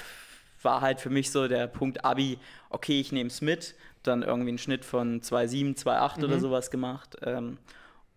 [0.63, 4.49] war halt für mich so der Punkt Abi, okay, ich nehme es mit, dann irgendwie
[4.49, 7.17] einen Schnitt von 2,7, 2,8 oder sowas gemacht.
[7.21, 7.57] Ähm,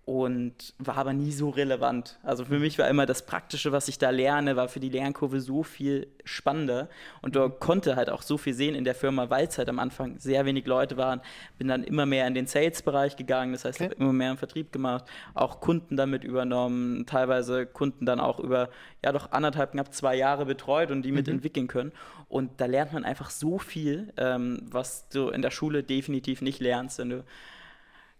[0.06, 2.16] und war aber nie so relevant.
[2.22, 5.40] Also für mich war immer das Praktische, was ich da lerne, war für die Lernkurve
[5.40, 6.88] so viel spannender
[7.22, 9.80] und da konnte halt auch so viel sehen in der Firma, weil es halt am
[9.80, 11.20] Anfang sehr wenig Leute waren.
[11.58, 13.90] Bin dann immer mehr in den Sales-Bereich gegangen, das heißt, Okay.
[13.90, 18.68] habe immer mehr im Vertrieb gemacht, auch Kunden damit übernommen, teilweise Kunden dann auch über,
[19.04, 21.90] ja doch anderthalb, knapp zwei Jahre betreut und die mitentwickeln können.
[22.28, 26.60] Und da lernt man einfach so viel, ähm, was du in der Schule definitiv nicht
[26.60, 27.24] lernst, wenn du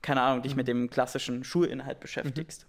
[0.07, 2.67] keine Ahnung, dich mit dem klassischen Schulinhalt beschäftigst.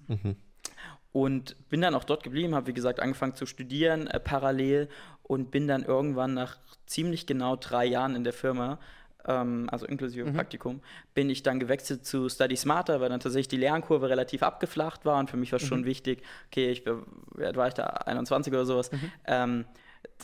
[1.14, 4.90] Und bin dann auch dort geblieben, habe wie gesagt angefangen zu studieren äh, parallel
[5.24, 8.78] und bin dann irgendwann nach ziemlich genau drei Jahren in der Firma,
[9.26, 10.82] ähm, also inklusive Praktikum,
[11.16, 15.20] bin ich dann gewechselt zu Study Smarter, weil dann tatsächlich die Lernkurve relativ abgeflacht war
[15.20, 16.22] und für mich war schon wichtig,
[16.52, 18.90] okay, ich war ich da 21 oder sowas.
[19.26, 19.72] Ähm, d-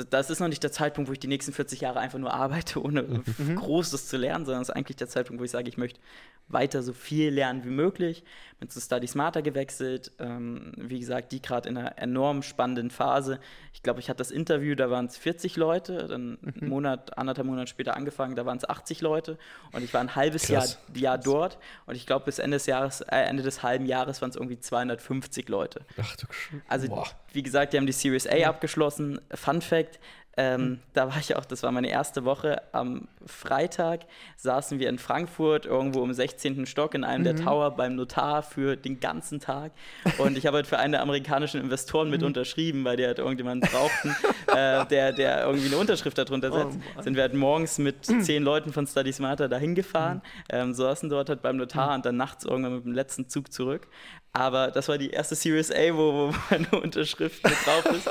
[0.09, 2.81] das ist noch nicht der Zeitpunkt, wo ich die nächsten 40 Jahre einfach nur arbeite,
[2.81, 3.23] ohne
[3.55, 5.99] Großes zu lernen, sondern es ist eigentlich der Zeitpunkt, wo ich sage, ich möchte
[6.47, 8.23] weiter so viel lernen wie möglich.
[8.63, 10.13] Bin zu Study Smarter gewechselt.
[10.19, 13.41] Ähm, wie gesagt, die gerade in einer enorm spannenden Phase.
[13.73, 17.45] Ich glaube, ich hatte das Interview, da waren es 40 Leute, dann einen Monat, anderthalb
[17.45, 19.37] Monate später angefangen, da waren es 80 Leute
[19.73, 20.65] und ich war ein halbes Jahr.
[20.93, 24.29] Jahr dort und ich glaube, bis Ende des Jahres, äh, Ende des halben Jahres waren
[24.29, 25.81] es irgendwie 250 Leute.
[26.01, 27.07] Ach du Sch Also, Boah.
[27.33, 29.19] wie gesagt, die haben die Series A abgeschlossen.
[29.33, 29.99] Fun Fact:
[30.35, 32.61] ähm, Da war ich auch, das war meine erste Woche.
[32.71, 34.01] Am Freitag
[34.37, 36.65] saßen wir in Frankfurt irgendwo im 16.
[36.65, 39.71] Stock in einem der Tower beim Notar für den ganzen Tag.
[40.17, 43.69] Und ich habe halt für einen der amerikanischen Investoren mit unterschrieben, weil die halt irgendjemanden
[43.69, 44.15] brauchten,
[44.47, 46.79] äh, der, der irgendwie eine Unterschrift darunter setzt.
[47.03, 51.29] Sind wir halt morgens mit zehn Leuten von Study Smarter dahin gefahren, ähm, saßen dort
[51.29, 53.87] halt beim Notar und dann nachts irgendwann mit dem letzten Zug zurück.
[54.33, 58.09] Aber das war die erste Series A, wo, wo meine Unterschrift mit drauf ist.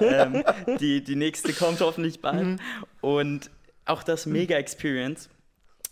[0.00, 0.44] ähm,
[0.78, 2.60] die, die nächste kommt hoffentlich bald.
[3.00, 3.50] Und
[3.86, 5.28] auch das Mega Experience.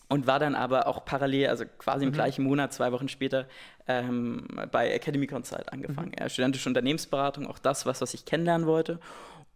[0.09, 3.47] Und war dann aber auch parallel, also quasi im gleichen Monat, zwei Wochen später,
[3.87, 6.13] ähm, bei Academy Consult angefangen.
[6.19, 8.99] Ja, studentische Unternehmensberatung, auch das, was, was ich kennenlernen wollte.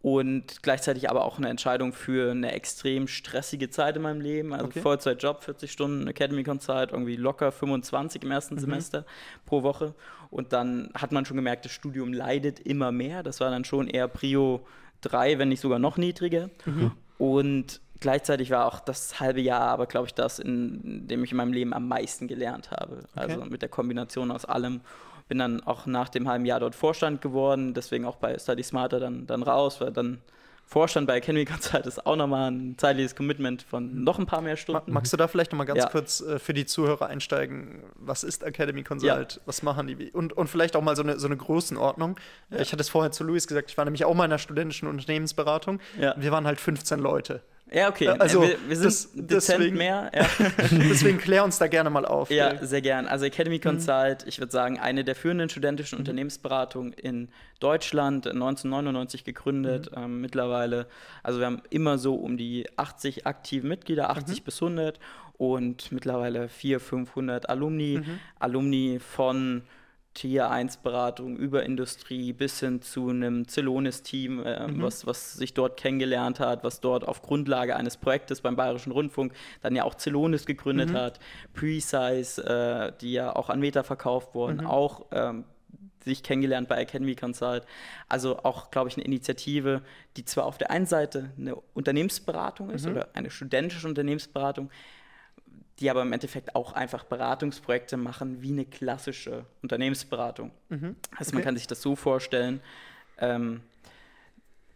[0.05, 4.53] Und gleichzeitig aber auch eine Entscheidung für eine extrem stressige Zeit in meinem Leben.
[4.53, 4.83] Also Okay.
[4.83, 9.07] Vollzeitjob, 40 Stunden, Academy Consult, irgendwie locker 25 im ersten Semester
[9.47, 9.95] pro Woche.
[10.29, 13.23] Und dann hat man schon gemerkt, das Studium leidet immer mehr.
[13.23, 14.67] Das war dann schon eher Prio
[15.01, 16.51] 3, wenn nicht sogar noch niedriger.
[17.17, 21.39] Und gleichzeitig war auch das halbe Jahr, aber glaube ich, das, in dem ich in
[21.39, 23.05] meinem Leben am meisten gelernt habe.
[23.15, 24.83] Also mit der Kombination aus allem.
[25.29, 29.01] Bin dann auch nach dem halben Jahr dort Vorstand geworden, deswegen auch bei Study Smarter
[29.01, 30.21] dann, dann raus, weil dann
[30.67, 34.57] Vorstand bei Academy Consult ist auch nochmal ein zeitliches Commitment von noch ein paar mehr
[34.57, 34.93] Stunden.
[34.93, 35.89] Magst du da vielleicht nochmal ganz Ja.
[35.91, 37.83] kurz äh, für die Zuhörer einsteigen?
[37.97, 39.41] Was ist Academy Consult?
[39.47, 40.11] Was machen die?
[40.13, 42.17] Und, und vielleicht auch mal so eine, so eine Größenordnung.
[42.51, 44.39] Äh, Ich hatte es vorher zu Luis gesagt, ich war nämlich auch mal in einer
[44.39, 45.81] studentischen Unternehmensberatung.
[46.01, 46.15] Ja.
[46.19, 47.43] Wir waren halt 15 Leute.
[47.73, 48.07] Ja, okay.
[48.07, 50.11] Äh, also, wir, wir sind das- dezent deswegen- mehr.
[50.15, 50.27] Ja.
[50.71, 52.31] Deswegen klär uns da gerne mal auf.
[52.31, 53.07] Ja, Äh, sehr gern.
[53.07, 57.29] Also Academy Consult, ich würde sagen, eine der führenden studentischen Unternehmensberatungen in
[57.61, 60.87] Deutschland, 1999 gegründet, ähm, mittlerweile.
[61.23, 65.01] Also wir haben immer so um die 80 aktive Mitglieder, 80 bis 100
[65.39, 68.01] und mittlerweile 400, 500 Alumni.
[68.39, 69.63] Alumni von
[70.15, 75.77] Tier 1 Beratung über Industrie bis hin zu einem Celonis-Team, äh, was, was sich dort
[75.77, 80.47] kennengelernt hat, was dort auf Grundlage eines Projektes beim Bayerischen Rundfunk dann ja auch Celonis
[80.47, 81.19] gegründet hat,
[81.53, 85.45] Precise, äh, die ja auch an Meta verkauft wurden, auch ähm,
[86.05, 87.65] sich kennengelernt bei Academy Consult.
[88.09, 89.83] Also auch, glaube ich, eine Initiative,
[90.17, 94.71] die zwar auf der einen Seite eine Unternehmensberatung ist oder eine studentische Unternehmensberatung,
[95.81, 100.51] die aber im Endeffekt auch einfach Beratungsprojekte machen wie eine klassische Unternehmensberatung.
[101.17, 101.43] Also man Okay.
[101.45, 102.61] kann sich das so vorstellen,
[103.19, 103.61] ähm,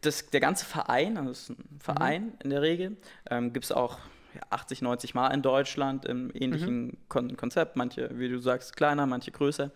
[0.00, 2.96] das, der ganze Verein, also es ist ein Verein in der Regel,
[3.30, 3.98] ähm, gibt es auch
[4.34, 9.06] ja, 80, 90 Mal in Deutschland im ähnlichen Kon Konzept, manche, wie du sagst, kleiner,
[9.06, 9.70] manche größer.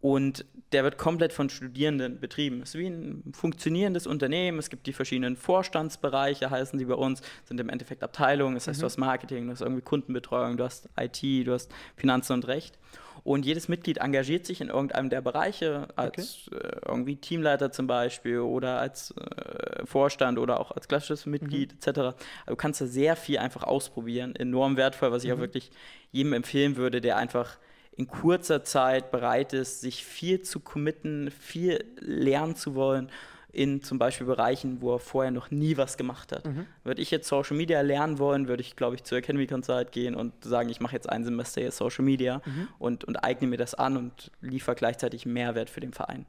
[0.00, 2.62] Und der wird komplett von Studierenden betrieben.
[2.62, 4.58] Es ist wie ein funktionierendes Unternehmen.
[4.58, 8.54] Es gibt die verschiedenen Vorstandsbereiche, heißen die bei uns, sind im Endeffekt Abteilungen.
[8.54, 12.34] Das heißt, du hast Marketing, du hast irgendwie Kundenbetreuung, du hast IT, du hast Finanzen
[12.34, 12.78] und Recht.
[13.24, 18.38] Und jedes Mitglied engagiert sich in irgendeinem der Bereiche als äh, irgendwie Teamleiter zum Beispiel
[18.38, 21.98] oder als äh, Vorstand oder auch als klassisches Mitglied etc.
[21.98, 22.14] Also
[22.46, 24.36] du kannst da sehr viel einfach ausprobieren.
[24.36, 25.70] Enorm wertvoll, was ich auch wirklich
[26.10, 27.58] jedem empfehlen würde, der einfach
[27.98, 33.10] in kurzer Zeit bereit ist, sich viel zu committen, viel lernen zu wollen
[33.50, 36.46] in zum Beispiel Bereichen, wo er vorher noch nie was gemacht hat.
[36.84, 40.14] Würde ich jetzt Social Media lernen wollen, würde ich, glaube ich, zur Academy Consult gehen
[40.14, 42.40] und sagen, ich mache jetzt ein Semester jetzt Social Media
[42.78, 46.24] und, und eigne mir das an und liefere gleichzeitig Mehrwert für den Verein.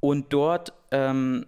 [0.00, 1.44] Und dort ähm,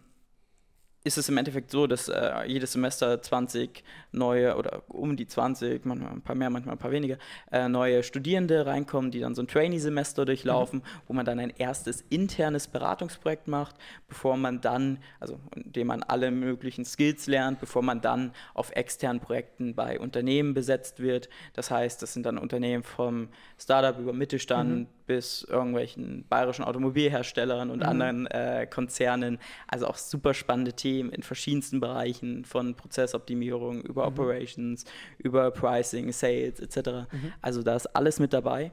[1.03, 3.83] ist es im Endeffekt so, dass äh, jedes Semester 20
[4.13, 7.17] neue oder um die 20, manchmal ein paar mehr, manchmal ein paar weniger,
[7.51, 12.05] äh, neue Studierende reinkommen, die dann so ein Trainee-Semester durchlaufen, wo man dann ein erstes
[12.11, 13.77] internes Beratungsprojekt macht,
[14.09, 19.21] bevor man dann, also indem man alle möglichen Skills lernt, bevor man dann auf externen
[19.21, 21.31] Projekten bei Unternehmen besetzt wird.
[21.55, 27.83] Das heißt, das sind dann Unternehmen vom Startup über Mittelstand bis irgendwelchen bayerischen Automobilherstellern und
[27.83, 29.39] anderen äh, Konzernen.
[29.67, 34.85] Also auch super spannende Themen in verschiedensten Bereichen, von Prozessoptimierung über Operations,
[35.19, 37.07] über Pricing, Sales etc.
[37.41, 38.73] Also da ist alles mit dabei.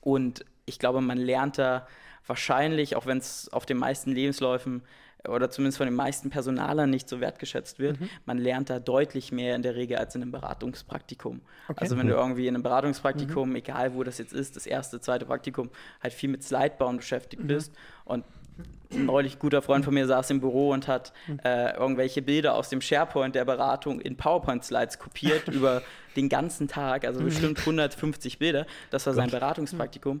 [0.00, 1.86] Und ich glaube, man lernt da
[2.26, 4.82] wahrscheinlich, auch wenn es auf den meisten Lebensläufen
[5.28, 9.56] oder zumindest von den meisten Personalern nicht so wertgeschätzt wird, man lernt da deutlich mehr
[9.56, 11.40] in der Regel als in einem Beratungspraktikum.
[11.76, 15.24] Also wenn du irgendwie in einem Beratungspraktikum, egal wo das jetzt ist, das erste, zweite
[15.24, 15.70] Praktikum,
[16.02, 17.72] halt viel mit Slidebauen beschäftigt bist
[18.04, 18.24] und
[18.94, 21.12] neulich ein guter Freund von mir saß im Büro und hat
[21.44, 25.82] äh, irgendwelche Bilder aus dem SharePoint der Beratung in PowerPoint-Slides kopiert über
[26.16, 28.66] den ganzen Tag, also bestimmt 150 Bilder.
[28.90, 30.20] Das war sein Beratungspraktikum.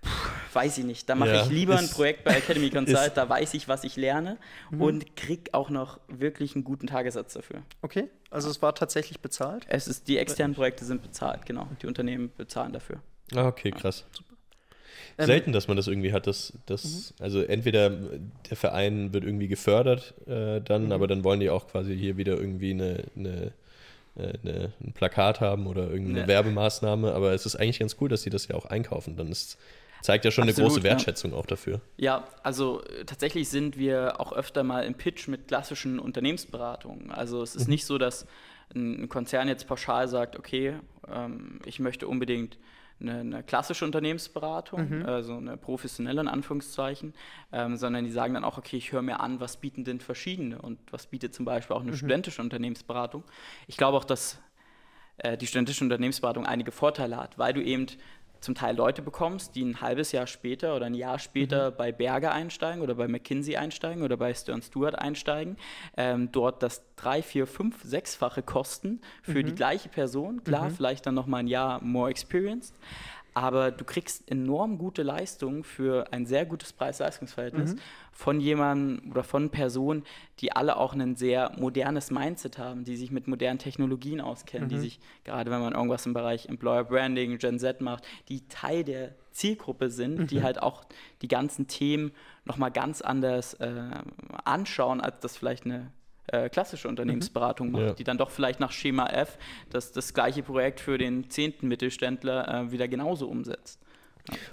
[0.00, 0.08] Puh,
[0.52, 1.08] weiß ich nicht.
[1.08, 3.66] Da mache Ja, ich lieber ein ist- Projekt bei Academy Consult, ist- da weiß ich,
[3.68, 4.38] was ich lerne
[4.78, 7.62] und krieg auch noch wirklich einen guten Tagessatz dafür.
[7.82, 9.66] Okay, also es war tatsächlich bezahlt.
[9.68, 11.66] Es ist, die externen Projekte sind bezahlt, genau.
[11.82, 13.00] Die Unternehmen bezahlen dafür.
[13.34, 14.04] Ah, okay, krass.
[15.18, 19.48] Ähm, Selten, dass man das irgendwie hat, dass, dass also entweder der Verein wird irgendwie
[19.48, 23.52] gefördert äh, dann, aber dann wollen die auch quasi hier wieder irgendwie eine, eine,
[24.16, 26.28] äh, eine, ein Plakat haben oder irgendeine Ja.
[26.28, 29.16] Werbemaßnahme, aber es ist eigentlich ganz cool, dass sie das ja auch einkaufen.
[29.16, 29.58] Dann ist,
[30.02, 30.90] zeigt ja schon eine Absolut, große ja.
[30.90, 31.80] Wertschätzung auch dafür.
[31.96, 37.10] Ja, also äh, tatsächlich sind wir auch öfter mal im Pitch mit klassischen Unternehmensberatungen.
[37.10, 38.26] Also es ist nicht so, dass
[38.74, 40.74] ein ein Konzern jetzt pauschal sagt, okay,
[41.12, 42.58] ähm, ich möchte unbedingt
[43.00, 47.14] eine, eine klassische Unternehmensberatung, also eine professionelle in Anführungszeichen,
[47.52, 50.60] ähm, sondern die sagen dann auch, okay, ich höre mir an, was bieten denn verschiedene
[50.60, 53.24] und was bietet zum Beispiel auch eine studentische Unternehmensberatung.
[53.66, 54.40] Ich glaube auch, dass
[55.18, 57.86] äh, die studentische Unternehmensberatung einige Vorteile hat, weil du eben
[58.40, 62.32] zum Teil Leute bekommst, die ein halbes Jahr später oder ein Jahr später bei Berger
[62.32, 65.56] einsteigen oder bei McKinsey einsteigen oder bei Stern Stewart einsteigen,
[65.96, 70.44] ähm, dort das drei, vier, fünf, sechsfache kosten für die gleiche Person.
[70.44, 72.74] Klar, vielleicht dann noch mal ein Jahr more experienced.
[73.42, 77.78] Aber du kriegst enorm gute Leistungen für ein sehr gutes Preis-Leistungs-Verhältnis Mhm.
[78.12, 80.04] von jemandem oder von Personen,
[80.40, 84.76] die alle auch ein sehr modernes Mindset haben, die sich mit modernen Technologien auskennen, die
[84.80, 89.14] sich, gerade wenn man irgendwas im Bereich Employer Branding, Gen Z macht, die Teil der
[89.30, 90.84] Zielgruppe sind, die halt auch
[91.22, 92.12] die ganzen Themen
[92.44, 93.72] nochmal ganz anders äh,
[94.44, 95.92] anschauen, als das vielleicht eine
[96.32, 97.92] äh, klassische Unternehmensberatung macht, Ja.
[97.94, 99.38] die dann doch vielleicht nach Schema F
[99.70, 103.80] das, das gleiche Projekt für den zehnten Mittelständler äh, wieder genauso umsetzt.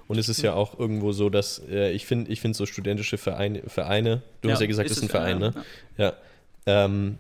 [0.08, 3.18] Und es ist ja auch irgendwo so, dass äh, ich finde, ich finde so studentische
[3.18, 5.66] Vereine, Vereine du hast ja gesagt, ist das ist ein es, Verein, ja, ne?
[5.98, 6.14] Ja.
[6.66, 7.18] Ähm,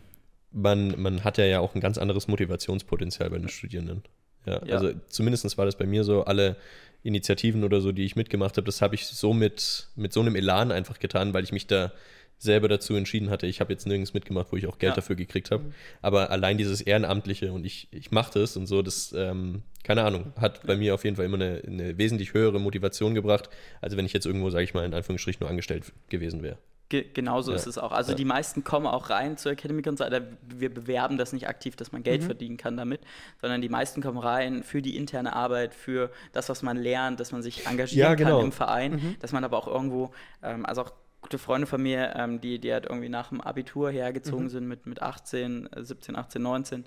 [0.51, 4.03] man, man hat ja, ja auch ein ganz anderes Motivationspotenzial bei den Studierenden.
[4.45, 4.75] Ja, Ja.
[4.75, 6.55] also zumindest war das bei mir so, alle
[7.03, 10.35] Initiativen oder so, die ich mitgemacht habe, das habe ich so mit, mit so einem
[10.35, 11.91] Elan einfach getan, weil ich mich da
[12.37, 13.47] selber dazu entschieden hatte.
[13.47, 14.95] Ich habe jetzt nirgends mitgemacht, wo ich auch Geld Ja.
[14.95, 15.65] dafür gekriegt habe.
[16.01, 20.33] Aber allein dieses Ehrenamtliche und ich, ich mache das und so, das, ähm, keine Ahnung,
[20.39, 23.49] hat bei mir auf jeden Fall immer eine, eine wesentlich höhere Motivation gebracht,
[23.81, 26.57] als wenn ich jetzt irgendwo, sage ich mal, in Anführungsstrichen nur angestellt gewesen wäre.
[26.89, 27.57] Ge genauso Ja.
[27.57, 27.91] ist es auch.
[27.91, 28.15] Also Ja.
[28.15, 30.21] die meisten kommen auch rein zur Academy Consult.
[30.47, 33.01] Wir bewerben das nicht aktiv, dass man Geld verdienen kann damit,
[33.41, 37.31] sondern die meisten kommen rein für die interne Arbeit, für das, was man lernt, dass
[37.31, 38.37] man sich engagieren Ja, genau.
[38.37, 40.11] kann im Verein, dass man aber auch irgendwo,
[40.43, 40.91] ähm, also auch
[41.25, 44.85] gute Freunde von mir, ähm, die, die halt irgendwie nach dem Abitur hergezogen sind mit,
[44.85, 46.85] mit 18, äh, 17, 18, 19,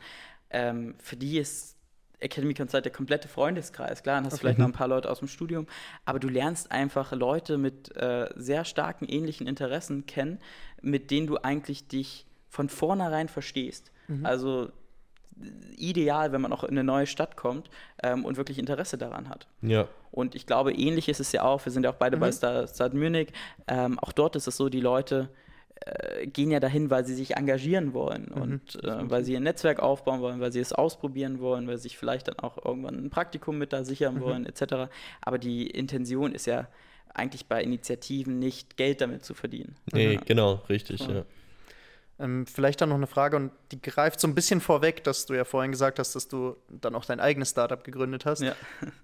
[0.51, 1.77] ähm, für die ist
[2.21, 4.05] Academy Consult der komplette Freundeskreis.
[4.05, 5.67] Klar, dann hast du vielleicht noch ein paar Leute aus dem Studium,
[6.05, 10.39] aber du lernst einfach Leute mit äh, sehr starken ähnlichen Interessen kennen,
[10.83, 13.91] mit denen du eigentlich dich von vornherein verstehst.
[14.25, 14.71] Also
[15.77, 17.71] ideal, wenn man auch in eine neue Stadt kommt
[18.03, 19.47] ähm, und wirklich Interesse daran hat.
[19.63, 21.65] Ja, Und ich glaube, ähnlich ist es ja auch.
[21.65, 23.29] Wir sind ja auch beide bei Star- Start Munich.
[23.67, 25.29] Ähm, auch dort ist es so, die Leute
[25.85, 29.79] äh, gehen ja dahin, weil sie sich engagieren wollen und äh, weil sie ihr Netzwerk
[29.81, 33.11] aufbauen wollen, weil sie es ausprobieren wollen, weil sie sich vielleicht dann auch irgendwann ein
[33.11, 34.91] Praktikum mit da sichern wollen, etc.
[35.21, 36.67] Aber die Intention ist ja
[37.15, 39.77] eigentlich bei Initiativen nicht Geld damit zu verdienen.
[39.93, 40.21] nee, Ja.
[40.25, 41.13] genau, richtig, Ja.
[41.17, 41.25] ja.
[42.21, 45.35] Ähm, vielleicht dann noch eine Frage und die greift so ein bisschen vorweg, dass du
[45.35, 48.43] ja vorhin gesagt hast, dass du dann auch dein eigenes Startup gegründet hast.
[48.43, 48.55] Ja.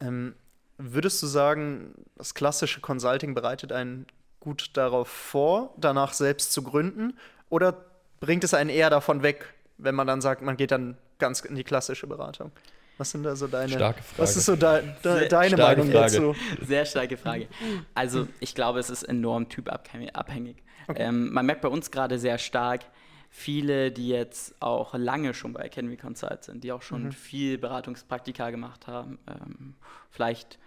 [0.00, 0.34] Ähm,
[0.78, 4.06] würdest du sagen, das klassische Consulting bereitet einen
[4.40, 7.16] gut darauf vor, danach selbst zu gründen?
[7.48, 7.84] Oder
[8.20, 11.54] bringt es einen eher davon weg, wenn man dann sagt, man geht dann ganz in
[11.54, 12.52] die klassische Beratung?
[12.98, 13.72] Was sind da so deine.
[13.72, 14.22] Starke Frage.
[14.22, 16.12] Was ist so de, de, Sehr deine Meinung Frage.
[16.12, 16.36] dazu?
[16.64, 17.48] Sehr starke Frage.
[17.94, 20.62] Also ich glaube, es ist enorm typabhängig.
[20.94, 22.82] Ähm, man merkt bei uns gerade sehr stark,
[23.30, 28.50] viele, die jetzt auch lange schon bei Academy Consult sind, die auch schon viel Beratungspraktika
[28.50, 29.74] gemacht haben, ähm,
[30.10, 30.58] vielleicht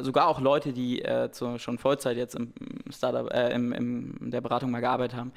[0.00, 2.52] sogar auch Leute, die äh, zu, schon Vollzeit jetzt im
[2.90, 5.32] Startup, äh, im, im, in der Beratung mal gearbeitet haben,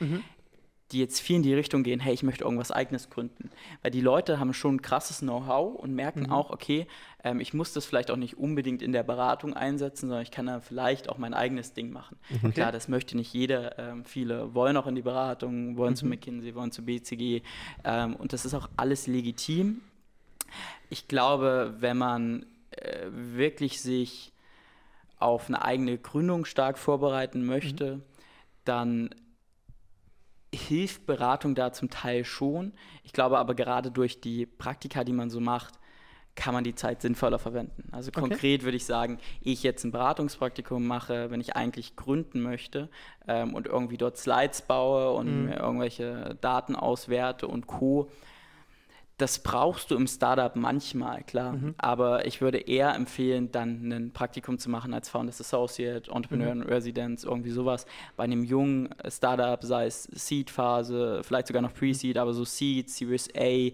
[0.92, 3.50] die jetzt viel in die Richtung gehen, hey, ich möchte irgendwas eigenes gründen.
[3.82, 6.86] Weil die Leute haben schon krasses Know-how und merken auch, okay,
[7.24, 10.46] ähm, ich muss das vielleicht auch nicht unbedingt in der Beratung einsetzen, sondern ich kann
[10.46, 12.18] da vielleicht auch mein eigenes Ding machen.
[12.54, 13.80] Klar, das möchte nicht jeder.
[13.80, 17.42] Ähm, viele wollen auch in die Beratung, wollen zu McKinsey, wollen zu BCG
[17.84, 19.82] ähm, und das ist auch alles legitim.
[20.92, 24.32] Ich glaube, wenn man äh, wirklich sich
[25.26, 28.02] auf eine eigene Gründung stark vorbereiten möchte,
[28.64, 29.10] dann
[30.54, 32.74] hilft Beratung da zum Teil schon.
[33.04, 35.80] Ich glaube aber gerade durch die Praktika, die man so macht,
[36.36, 37.90] kann man die Zeit sinnvoller verwenden.
[37.92, 42.90] Also konkret würde ich sagen, ich jetzt ein Beratungspraktikum mache, wenn ich eigentlich gründen möchte
[43.28, 48.12] ähm, und irgendwie dort Slides baue und mir irgendwelche Daten auswerte und Co.
[49.18, 51.54] Das brauchst du im Startup manchmal, klar.
[51.78, 56.62] Aber ich würde eher empfehlen, dann ein Praktikum zu machen als Founders Associate, Entrepreneur in
[56.62, 57.86] Residence, irgendwie sowas.
[58.18, 63.30] Bei einem jungen Startup, sei es Seed-Phase, vielleicht sogar noch Pre-Seed, aber so Seed, Series
[63.38, 63.72] A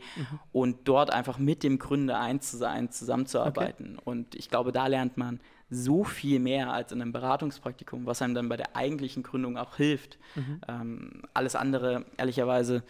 [0.51, 3.97] und dort einfach mit dem Gründer eins zu sein, zusammenzuarbeiten.
[4.03, 5.39] Und ich glaube, da lernt man
[5.71, 9.77] so viel mehr als in einem Beratungspraktikum, was einem dann bei der eigentlichen Gründung auch
[9.77, 10.19] hilft.
[10.67, 12.83] Ähm, alles andere, ehrlicherweise,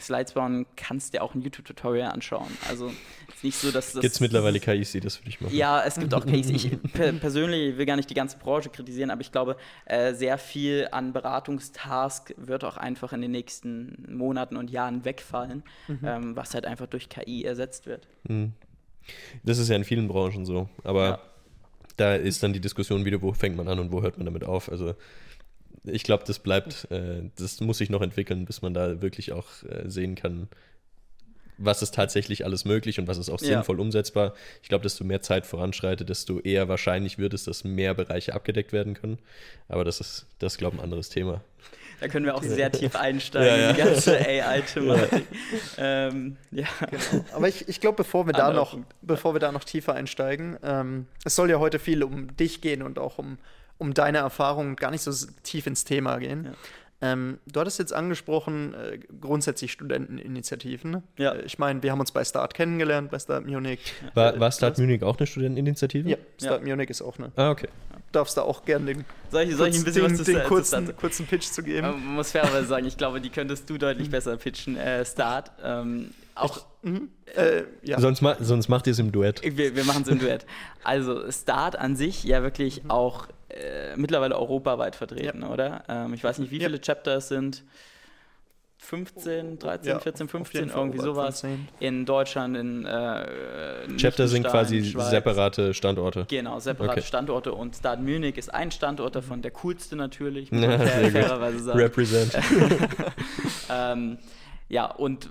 [0.00, 2.48] Slides bauen, kannst dir auch ein YouTube-Tutorial anschauen.
[2.68, 2.88] Also
[3.28, 4.00] es ist nicht so, dass das.
[4.00, 5.54] Gibt es mittlerweile KIs, die das für dich machen?
[5.54, 6.50] Ja, es gibt auch Cases.
[6.50, 10.38] Ich per persönlich will gar nicht die ganze Branche kritisieren, aber ich glaube, äh, sehr
[10.38, 15.62] viel an Beratungstask wird auch einfach in den nächsten Monaten und Jahren wegfallen,
[16.02, 18.08] ähm, was halt einfach durch KI ersetzt wird.
[19.44, 20.68] Das ist ja in vielen Branchen so.
[20.84, 21.18] Aber Ja.
[21.96, 24.44] da ist dann die Diskussion wieder, wo fängt man an und wo hört man damit
[24.44, 24.70] auf.
[24.70, 24.94] Also
[25.84, 29.46] ich glaube, das bleibt, äh, das muss sich noch entwickeln, bis man da wirklich auch
[29.68, 30.48] äh, sehen kann,
[31.62, 33.48] was ist tatsächlich alles möglich und was ist auch Ja.
[33.48, 34.34] sinnvoll umsetzbar.
[34.62, 38.72] Ich glaube, desto mehr Zeit voranschreitet, desto eher wahrscheinlich wird es, dass mehr Bereiche abgedeckt
[38.72, 39.18] werden können.
[39.68, 41.42] Aber das ist, das glaube ich, ein anderes Thema.
[42.00, 43.70] Da können wir auch sehr tief einsteigen ja, ja.
[43.70, 45.26] in die ganze AI-Thematik.
[45.76, 46.08] Ja.
[46.08, 46.66] Ähm, ja.
[46.90, 47.24] Genau.
[47.34, 51.06] Aber ich, ich glaube, bevor wir da noch, bevor wir da noch tiefer einsteigen, ähm,
[51.24, 53.36] es soll ja heute viel um dich gehen und auch um,
[53.80, 55.12] um deine Erfahrungen, gar nicht so
[55.42, 56.54] tief ins Thema gehen.
[57.02, 61.02] Ähm, du hattest jetzt angesprochen, äh, grundsätzlich Studenteninitiativen.
[61.16, 61.32] Ja.
[61.32, 63.80] Äh, ich meine, wir haben uns bei Start kennengelernt, bei Start Munich.
[64.12, 66.10] War, war Start Munich auch eine Studenteninitiative?
[66.10, 66.68] Ja, Start ja.
[66.68, 67.32] Munich ist auch eine.
[67.36, 67.68] Ah, okay.
[68.12, 70.96] Darfst da auch gerne den, soll ich, soll ich ein bisschen den, was den kurzen,
[70.96, 71.86] kurzen Pitch zu geben?
[71.86, 74.76] Man muss fairerweise sagen, ich glaube, die könntest du deutlich besser pitchen.
[74.76, 75.52] Äh, Start.
[75.64, 76.66] Ähm, auch.
[76.82, 77.08] Ich, mhm.
[77.34, 77.98] äh, ja.
[77.98, 79.40] sonst, ma sonst macht ihr es im Duett.
[79.42, 80.44] Wir, wir machen es im Duett.
[80.84, 82.90] Also, Start an sich ja wirklich mhm.
[82.90, 85.48] auch äh, mittlerweile europaweit vertreten, ja.
[85.50, 85.84] oder?
[85.88, 86.82] Ähm, ich weiß nicht, wie viele ja.
[86.82, 87.64] Chapter es sind.
[88.82, 91.42] 15, 13, ja, 14, 15, irgendwie sowas.
[91.42, 91.68] 15.
[91.80, 93.26] In Deutschland, in äh,
[93.98, 96.24] Chapter sind quasi separate Standorte.
[96.28, 97.02] Genau, separate okay.
[97.02, 97.52] Standorte.
[97.52, 101.78] Und Start Munich ist ein Standort davon, der coolste natürlich, muss man fairerweise sagen.
[101.78, 102.32] Represent.
[103.70, 104.18] ähm,
[104.70, 105.30] ja, und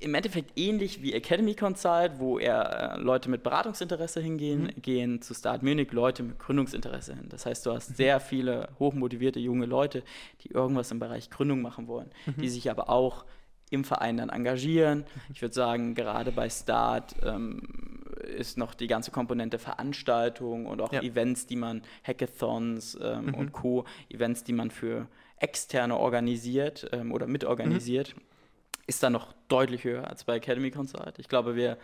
[0.00, 4.82] im Endeffekt ähnlich wie Academy Consult, wo er äh, Leute mit Beratungsinteresse hingehen, mhm.
[4.82, 7.28] gehen zu Start Munich Leute mit Gründungsinteresse hin.
[7.28, 7.94] Das heißt, du hast mhm.
[7.94, 10.02] sehr viele hochmotivierte junge Leute,
[10.42, 12.40] die irgendwas im Bereich Gründung machen wollen, mhm.
[12.40, 13.24] die sich aber auch
[13.70, 15.00] im Verein dann engagieren.
[15.00, 15.04] Mhm.
[15.34, 17.62] Ich würde sagen, gerade bei Start ähm,
[18.36, 21.02] ist noch die ganze Komponente Veranstaltung und auch ja.
[21.02, 23.34] Events, die man, Hackathons ähm, mhm.
[23.34, 28.16] und Co., Events, die man für Externe organisiert ähm, oder mitorganisiert.
[28.16, 28.28] Mhm
[28.88, 31.18] ist dann noch deutlich höher als bei Academy Consult.
[31.18, 31.76] Ich glaube, wir,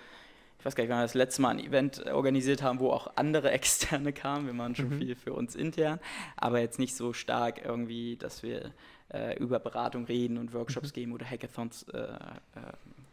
[0.58, 3.12] ich weiß gar nicht, wann wir das letzte Mal ein Event organisiert haben, wo auch
[3.16, 4.46] andere Externe kamen.
[4.46, 4.98] Wir machen schon mhm.
[4.98, 6.00] viel für uns intern,
[6.36, 8.72] aber jetzt nicht so stark irgendwie, dass wir
[9.12, 10.94] äh, über Beratung reden und Workshops mhm.
[10.94, 12.08] geben oder Hackathons äh, äh,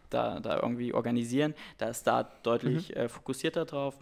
[0.09, 1.53] da, da irgendwie organisieren.
[1.77, 2.95] Da ist Start deutlich mhm.
[2.95, 3.95] Äh, fokussierter drauf.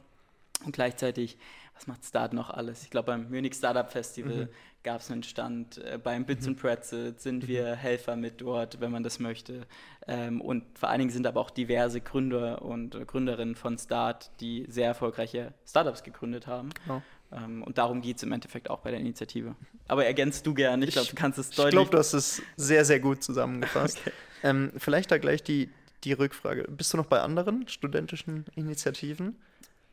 [0.65, 1.37] Und gleichzeitig,
[1.73, 2.83] was macht Start noch alles?
[2.83, 4.49] Ich glaube, beim Munich Startup Festival mhm
[4.84, 5.77] gab es einen Stand.
[5.77, 6.53] Äh, beim Bits mhm.
[6.53, 7.75] and Pretzels sind wir mhm.
[7.75, 9.65] Helfer mit dort, wenn man das möchte.
[10.07, 14.32] Ähm, und vor allen Dingen sind aber auch diverse Gründer und äh, Gründerinnen von Start,
[14.39, 16.69] die sehr erfolgreiche Startups gegründet haben.
[16.86, 17.01] Genau.
[17.32, 19.55] Ähm, und darum geht es im Endeffekt auch bei der Initiative.
[19.88, 21.67] Aber ergänzt du gerne, ich glaube, du kannst es deutlich.
[21.67, 23.99] Ich glaube, du hast es sehr, sehr gut zusammengefasst.
[24.01, 24.11] okay.
[24.43, 25.69] ähm, vielleicht da gleich die,
[26.03, 26.63] die Rückfrage.
[26.69, 29.38] Bist du noch bei anderen studentischen Initiativen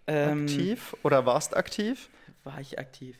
[0.07, 2.09] ähm, aktiv oder warst aktiv?
[2.45, 3.17] War ich aktiv?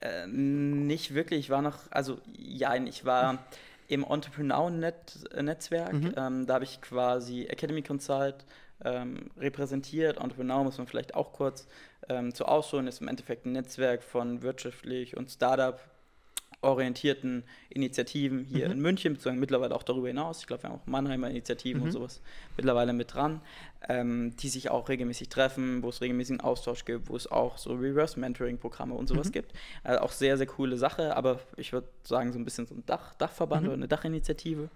[0.00, 1.40] Äh, nicht wirklich.
[1.40, 3.38] Ich war noch, also ja, ich war
[3.88, 5.92] im Entrepreneur-Netzwerk.
[5.92, 6.14] Mhm.
[6.16, 8.44] Ähm, da habe ich quasi Academy Consult
[8.84, 10.18] ähm, repräsentiert.
[10.18, 11.66] Entrepreneur muss man vielleicht auch kurz
[12.08, 15.80] ähm, zu ausholen, ist im Endeffekt ein Netzwerk von wirtschaftlich und Startup
[16.62, 18.72] orientierten Initiativen hier mhm.
[18.72, 20.40] in München, beziehungsweise mittlerweile auch darüber hinaus.
[20.40, 21.86] Ich glaube, wir haben auch Mannheimer Initiativen mhm.
[21.86, 22.20] und sowas
[22.56, 23.40] mittlerweile mit dran,
[23.88, 27.74] ähm, die sich auch regelmäßig treffen, wo es regelmäßigen Austausch gibt, wo es auch so
[27.74, 29.32] Reverse-Mentoring-Programme und sowas mhm.
[29.32, 29.52] gibt.
[29.84, 32.84] Also auch sehr, sehr coole Sache, aber ich würde sagen, so ein bisschen so ein
[32.86, 33.68] Dach, Dachverband mhm.
[33.68, 34.70] oder eine Dachinitiative.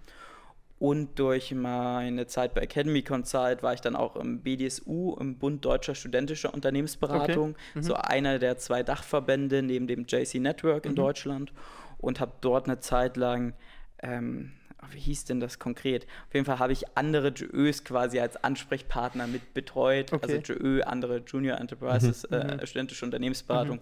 [0.81, 5.63] Und durch meine Zeit bei Academy Consult war ich dann auch im BDSU, im Bund
[5.63, 7.59] Deutscher Studentischer Unternehmensberatung, okay.
[7.75, 7.83] mhm.
[7.83, 10.95] so einer der zwei Dachverbände neben dem JC Network in mhm.
[10.95, 11.53] Deutschland
[11.99, 13.53] und habe dort eine Zeit lang,
[14.01, 14.53] ähm,
[14.89, 16.07] wie hieß denn das konkret?
[16.27, 20.41] Auf jeden Fall habe ich andere JÖs quasi als Ansprechpartner mit betreut, okay.
[20.41, 22.37] also JÖ, andere Junior Enterprises, mhm.
[22.37, 22.65] äh, mhm.
[22.65, 23.75] studentische Unternehmensberatung.
[23.77, 23.81] Mhm.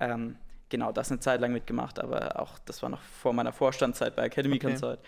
[0.00, 0.36] Ähm,
[0.68, 4.24] genau, das eine Zeit lang mitgemacht, aber auch das war noch vor meiner Vorstandszeit bei
[4.24, 4.66] Academy okay.
[4.66, 4.98] Consult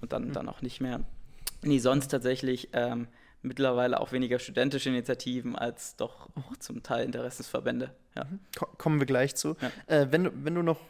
[0.00, 0.32] und dann, mhm.
[0.32, 1.00] dann auch nicht mehr.
[1.62, 3.08] Nee, sonst tatsächlich ähm,
[3.42, 7.94] mittlerweile auch weniger studentische Initiativen als doch auch zum Teil Interessensverbände.
[8.16, 8.24] Ja.
[8.24, 8.40] Mhm.
[8.78, 9.56] Kommen wir gleich zu.
[9.60, 9.70] Ja.
[9.86, 10.80] Äh, wenn, du, wenn du noch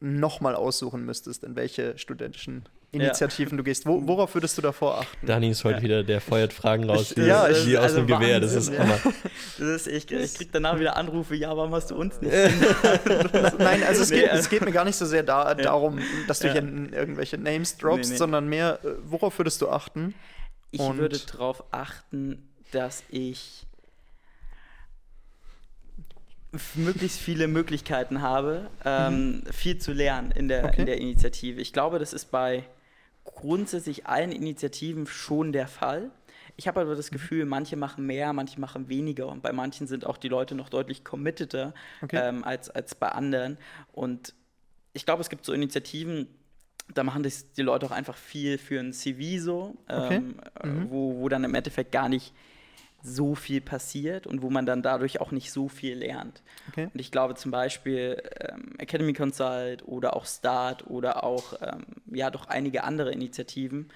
[0.00, 3.56] nochmal aussuchen müsstest, in welche studentischen Initiativen ja.
[3.58, 5.26] du gehst, wo, worauf würdest du davor achten?
[5.26, 5.82] Dani ist heute ja.
[5.82, 8.98] wieder, der feuert Fragen raus, wie, ja, wie aus also dem Gewehr, das ist Hammer.
[9.58, 12.32] Das ist, ich, ich krieg danach wieder Anrufe, ja, warum hast du uns nicht?
[13.58, 15.98] Nein, also es, nee, geht, also es geht mir gar nicht so sehr da, darum,
[16.28, 18.18] dass du hier irgendwelche Names droppst, nee, nee.
[18.18, 20.14] sondern mehr, äh, worauf würdest du achten?
[20.70, 23.66] Ich Und würde darauf achten, dass ich
[26.74, 29.52] möglichst viele Möglichkeiten habe, ähm, mhm.
[29.52, 30.80] viel zu lernen in der, okay.
[30.80, 31.60] in der Initiative.
[31.60, 32.64] Ich glaube, das ist bei
[33.34, 36.10] grundsätzlich allen Initiativen schon der Fall.
[36.56, 37.14] Ich habe aber das mhm.
[37.14, 40.68] Gefühl, manche machen mehr, manche machen weniger und bei manchen sind auch die Leute noch
[40.68, 41.72] deutlich committeter
[42.02, 42.20] okay.
[42.20, 43.58] ähm, als, als bei anderen.
[43.92, 44.34] Und
[44.92, 46.26] ich glaube, es gibt so Initiativen,
[46.92, 50.16] da machen das die Leute auch einfach viel für ein CV so, okay.
[50.16, 50.90] ähm, mhm.
[50.90, 52.34] wo, wo dann im Endeffekt gar nicht
[53.02, 56.42] so viel passiert und wo man dann dadurch auch nicht so viel lernt.
[56.68, 56.88] Okay.
[56.92, 62.30] Und ich glaube zum Beispiel ähm, Academy Consult oder auch Start oder auch ähm, ja
[62.30, 63.88] doch einige andere Initiativen,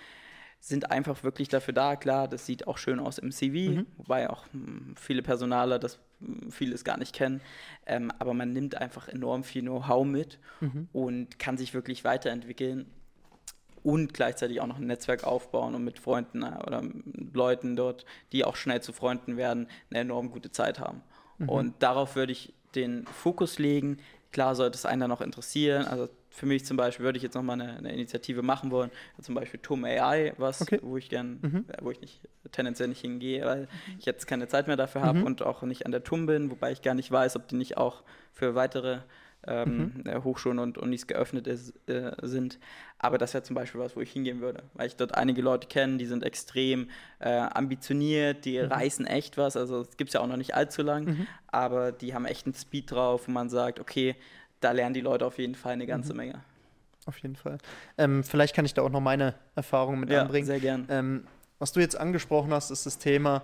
[0.61, 1.97] sind einfach wirklich dafür da.
[1.97, 3.87] Klar, das sieht auch schön aus im CV, mhm.
[3.97, 7.41] wobei auch hm, viele Personaler das hm, vieles gar nicht kennen.
[7.85, 10.89] Ähm, aber man nimmt einfach enorm viel Know-how mit mhm.
[10.93, 12.87] und kann sich wirklich weiterentwickeln
[13.83, 16.83] und gleichzeitig auch noch ein Netzwerk aufbauen und mit Freunden äh, oder
[17.33, 21.03] Leuten dort, die auch schnell zu Freunden werden, eine enorm gute Zeit haben.
[21.39, 21.49] Mhm.
[21.49, 23.99] Und darauf würde ich den Fokus legen.
[24.31, 25.87] Klar sollte es einen dann noch interessieren.
[25.87, 29.35] Also für mich zum Beispiel würde ich jetzt nochmal eine, eine Initiative machen wollen, zum
[29.35, 30.79] Beispiel TUM AI, was, okay.
[30.83, 31.65] wo ich gern, mhm.
[31.83, 32.21] wo ich nicht
[32.53, 33.69] tendenziell nicht hingehe, weil
[33.99, 35.27] ich jetzt keine Zeit mehr dafür habe mhm.
[35.27, 37.77] und auch nicht an der TUM bin, wobei ich gar nicht weiß, ob die nicht
[37.77, 38.03] auch
[38.33, 39.01] für weitere
[39.47, 40.07] ähm, mhm.
[40.07, 42.59] Äh, Hochschulen und Unis geöffnet ist, äh, sind.
[42.99, 45.67] Aber das wäre zum Beispiel was, wo ich hingehen würde, weil ich dort einige Leute
[45.67, 46.89] kenne, die sind extrem
[47.19, 48.67] äh, ambitioniert, die mhm.
[48.67, 49.57] reißen echt was.
[49.57, 51.27] Also es gibt es ja auch noch nicht allzu lang, mhm.
[51.49, 54.15] aber die haben echt einen Speed drauf, wo man sagt, okay,
[54.61, 56.19] da lernen die Leute auf jeden Fall eine ganze mhm.
[56.19, 56.41] Menge.
[57.07, 57.59] Auf jeden Fall.
[57.99, 60.47] Ähm, vielleicht kann ich da auch noch meine Erfahrungen mit ja, anbringen.
[60.47, 60.87] Sehr gern.
[60.89, 61.27] Ähm,
[61.59, 63.43] was du jetzt angesprochen hast, ist das Thema,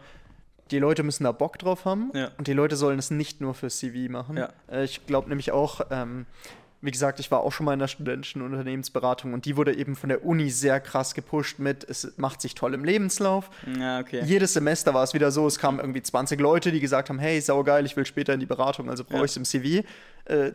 [0.70, 2.30] die Leute müssen da Bock drauf haben ja.
[2.38, 4.36] und die Leute sollen es nicht nur für CV machen.
[4.36, 4.50] Ja.
[4.70, 6.26] Äh, ich glaube nämlich auch, ähm,
[6.80, 9.96] wie gesagt, ich war auch schon mal in der studentischen Unternehmensberatung und die wurde eben
[9.96, 13.50] von der Uni sehr krass gepusht mit, es macht sich toll im Lebenslauf.
[13.78, 14.22] Ja, okay.
[14.24, 17.40] Jedes Semester war es wieder so, es kamen irgendwie 20 Leute, die gesagt haben, hey,
[17.40, 19.84] saugeil, ich will später in die Beratung, also brauche ich es im CV.
[20.26, 20.52] Äh,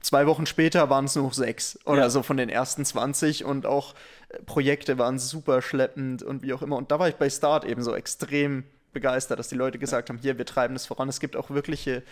[0.00, 2.10] zwei Wochen später waren es nur noch sechs oder ja.
[2.10, 3.94] so von den ersten 20 und auch
[4.30, 6.76] äh, Projekte waren super schleppend und wie auch immer.
[6.76, 10.18] Und da war ich bei Start eben so extrem begeistert, dass die Leute gesagt haben,
[10.18, 11.08] hier, wir treiben das voran.
[11.08, 12.02] Es gibt auch wirkliche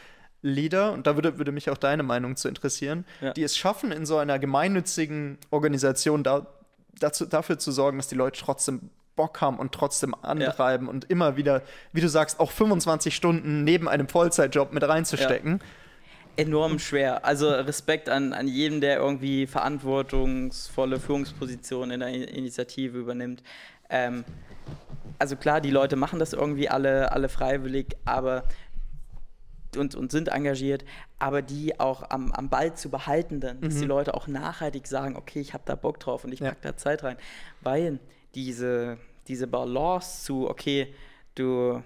[0.42, 3.32] Leader, und da würde, würde mich auch deine Meinung zu interessieren, ja.
[3.32, 6.46] die es schaffen, in so einer gemeinnützigen Organisation da,
[6.98, 10.92] dazu, dafür zu sorgen, dass die Leute trotzdem Bock haben und trotzdem antreiben ja.
[10.92, 11.62] und immer wieder,
[11.92, 15.58] wie du sagst, auch 25 Stunden neben einem Vollzeitjob mit reinzustecken.
[15.58, 15.66] Ja.
[16.38, 17.24] Enorm schwer.
[17.24, 23.42] Also Respekt an, an jeden, der irgendwie verantwortungsvolle Führungspositionen in der Initiative übernimmt.
[23.90, 24.24] Ähm,
[25.18, 28.44] also klar, die Leute machen das irgendwie alle, alle freiwillig, aber
[29.76, 30.84] und, und sind engagiert,
[31.18, 33.88] aber die auch am, am Ball zu behalten, dann, dass die mhm.
[33.88, 36.48] Leute auch nachhaltig sagen, okay, ich habe da Bock drauf und ich ja.
[36.48, 37.16] packe da Zeit rein.
[37.60, 37.98] Weil
[38.34, 40.94] diese, diese Balance zu, okay,
[41.34, 41.82] du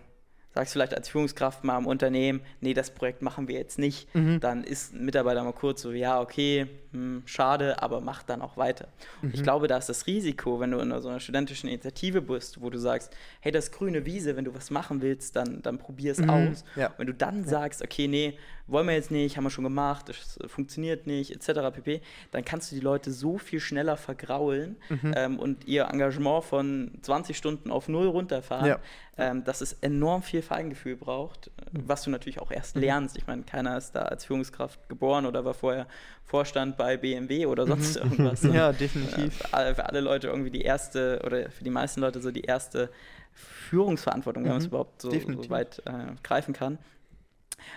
[0.54, 4.40] sagst vielleicht als Führungskraft mal im Unternehmen, nee, das Projekt machen wir jetzt nicht, mhm.
[4.40, 8.56] dann ist ein Mitarbeiter mal kurz so, ja, okay, hm, schade, aber mach dann auch
[8.56, 8.88] weiter.
[9.22, 9.30] Mhm.
[9.32, 12.68] Ich glaube, da ist das Risiko, wenn du in so einer studentischen Initiative bist, wo
[12.68, 16.12] du sagst, hey, das ist grüne Wiese, wenn du was machen willst, dann, dann probier
[16.12, 16.30] es mhm.
[16.30, 16.64] aus.
[16.74, 16.92] Ja.
[16.96, 17.48] Wenn du dann ja.
[17.48, 18.36] sagst, okay, nee,
[18.70, 21.74] wollen wir jetzt nicht, haben wir schon gemacht, das funktioniert nicht, etc.
[21.74, 22.00] pp.,
[22.30, 25.14] dann kannst du die Leute so viel schneller vergraulen mhm.
[25.16, 28.78] ähm, und ihr Engagement von 20 Stunden auf null runterfahren, ja.
[29.18, 31.82] ähm, dass es enorm viel Feingefühl braucht, mhm.
[31.86, 32.82] was du natürlich auch erst mhm.
[32.82, 33.16] lernst.
[33.16, 35.86] Ich meine, keiner ist da als Führungskraft geboren oder war vorher
[36.24, 38.12] Vorstand bei BMW oder sonst mhm.
[38.12, 38.42] irgendwas.
[38.52, 39.40] ja, definitiv.
[39.40, 42.30] Äh, für, alle, für, alle, Leute irgendwie die erste oder für die meisten Leute so
[42.30, 42.90] die erste
[43.32, 44.70] Führungsverantwortung, wenn man es mhm.
[44.70, 46.78] überhaupt so, so weit äh, greifen kann.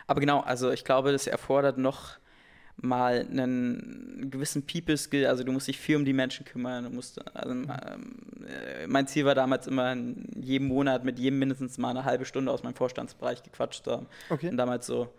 [0.07, 2.17] Aber genau, also ich glaube, das erfordert noch
[2.77, 7.23] mal einen gewissen People-Skill, also du musst dich viel um die Menschen kümmern, du musst,
[7.35, 9.95] also, ähm, äh, mein Ziel war damals immer,
[10.35, 14.07] jeden Monat mit jedem mindestens mal eine halbe Stunde aus meinem Vorstandsbereich gequatscht zu haben.
[14.29, 14.49] Okay.
[14.49, 15.13] Und damals so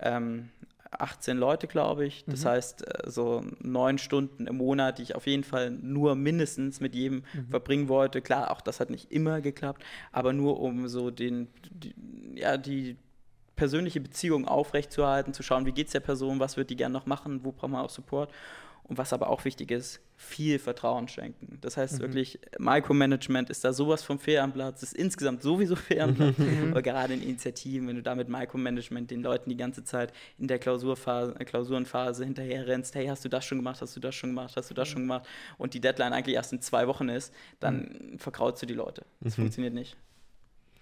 [0.00, 0.50] ähm,
[0.90, 2.24] 18 Leute, glaube ich.
[2.26, 2.48] Das mhm.
[2.48, 6.94] heißt, äh, so neun Stunden im Monat, die ich auf jeden Fall nur mindestens mit
[6.94, 7.48] jedem mhm.
[7.48, 8.22] verbringen wollte.
[8.22, 11.94] Klar, auch das hat nicht immer geklappt, aber nur um so den, die,
[12.34, 12.96] ja, die
[13.58, 17.04] persönliche Beziehung aufrechtzuerhalten, zu schauen, wie geht es der Person, was wird die gerne noch
[17.04, 18.30] machen, wo braucht man auch Support.
[18.84, 21.58] Und was aber auch wichtig ist, viel Vertrauen schenken.
[21.60, 22.00] Das heißt mhm.
[22.00, 26.38] wirklich, Micromanagement ist da sowas vom fair am Platz, ist insgesamt sowieso fair am Platz,
[26.38, 26.70] mhm.
[26.70, 30.48] aber gerade in Initiativen, wenn du da mit Micromanagement den Leuten die ganze Zeit in
[30.48, 34.14] der Klausurphase, äh, Klausurenphase hinterher rennst, hey, hast du das schon gemacht, hast du das
[34.14, 35.26] schon gemacht, hast du das schon gemacht
[35.58, 38.18] und die Deadline eigentlich erst in zwei Wochen ist, dann mhm.
[38.18, 39.04] verkraut du die Leute.
[39.20, 39.42] Das mhm.
[39.42, 39.98] funktioniert nicht.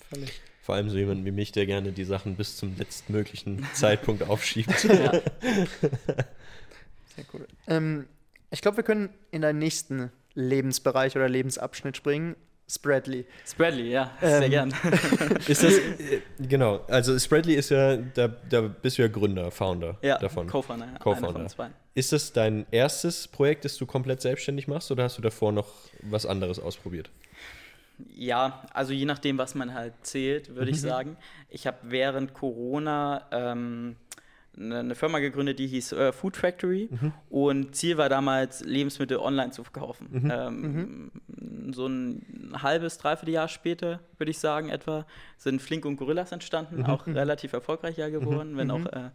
[0.09, 0.41] Völlig.
[0.67, 4.83] Vor allem so jemand wie mich, der gerne die Sachen bis zum letztmöglichen Zeitpunkt aufschiebt.
[4.83, 5.13] Ja.
[7.15, 7.47] Sehr cool.
[7.69, 8.09] Ähm,
[8.51, 12.35] ich glaube, wir können in deinen nächsten Lebensbereich oder Lebensabschnitt springen.
[12.69, 13.27] Spreadly.
[13.47, 14.75] Spreadly, ja, sehr ähm, gern.
[15.47, 19.99] ist das, äh, genau, also Spreadly ist ja, da, da bist du ja Gründer, Founder
[20.03, 20.49] ja, davon.
[20.49, 21.47] Co-Founder, ja, Co-Founder.
[21.95, 25.69] Ist das dein erstes Projekt, das du komplett selbstständig machst oder hast du davor noch
[26.03, 27.09] was anderes ausprobiert?
[28.15, 30.89] Ja, also je nachdem, was man halt zählt, würde ich mhm.
[30.89, 31.17] sagen.
[31.49, 33.97] Ich habe während Corona ähm,
[34.57, 37.13] eine, eine, Firma gegründet, die hieß äh, Food Factory mhm.
[37.31, 40.09] und Ziel war damals, Lebensmittel online zu verkaufen.
[40.11, 40.31] Mhm.
[40.31, 41.73] Ähm, mhm.
[41.73, 46.79] So ein halbes, dreiviertel Jahr später, würde ich sagen, etwa, sind Flink und Gorillas entstanden,
[46.79, 46.87] mhm.
[46.87, 49.11] auch relativ erfolgreich ja geworden, wenn auch äh,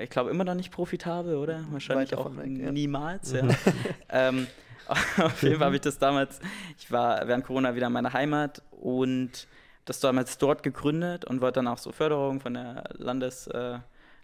[0.00, 1.64] ich glaube, immer noch nicht profitabel, oder?
[1.70, 2.72] Wahrscheinlich auch weg, ja.
[2.72, 3.32] niemals.
[3.32, 3.42] Ja.
[4.08, 4.46] ähm,
[5.18, 6.40] Auf jeden Fall habe ich das damals,
[6.78, 9.46] ich war während Corona wieder in meiner Heimat und
[9.84, 13.78] das damals dort gegründet und wollte dann auch so Förderung von der Landes, äh,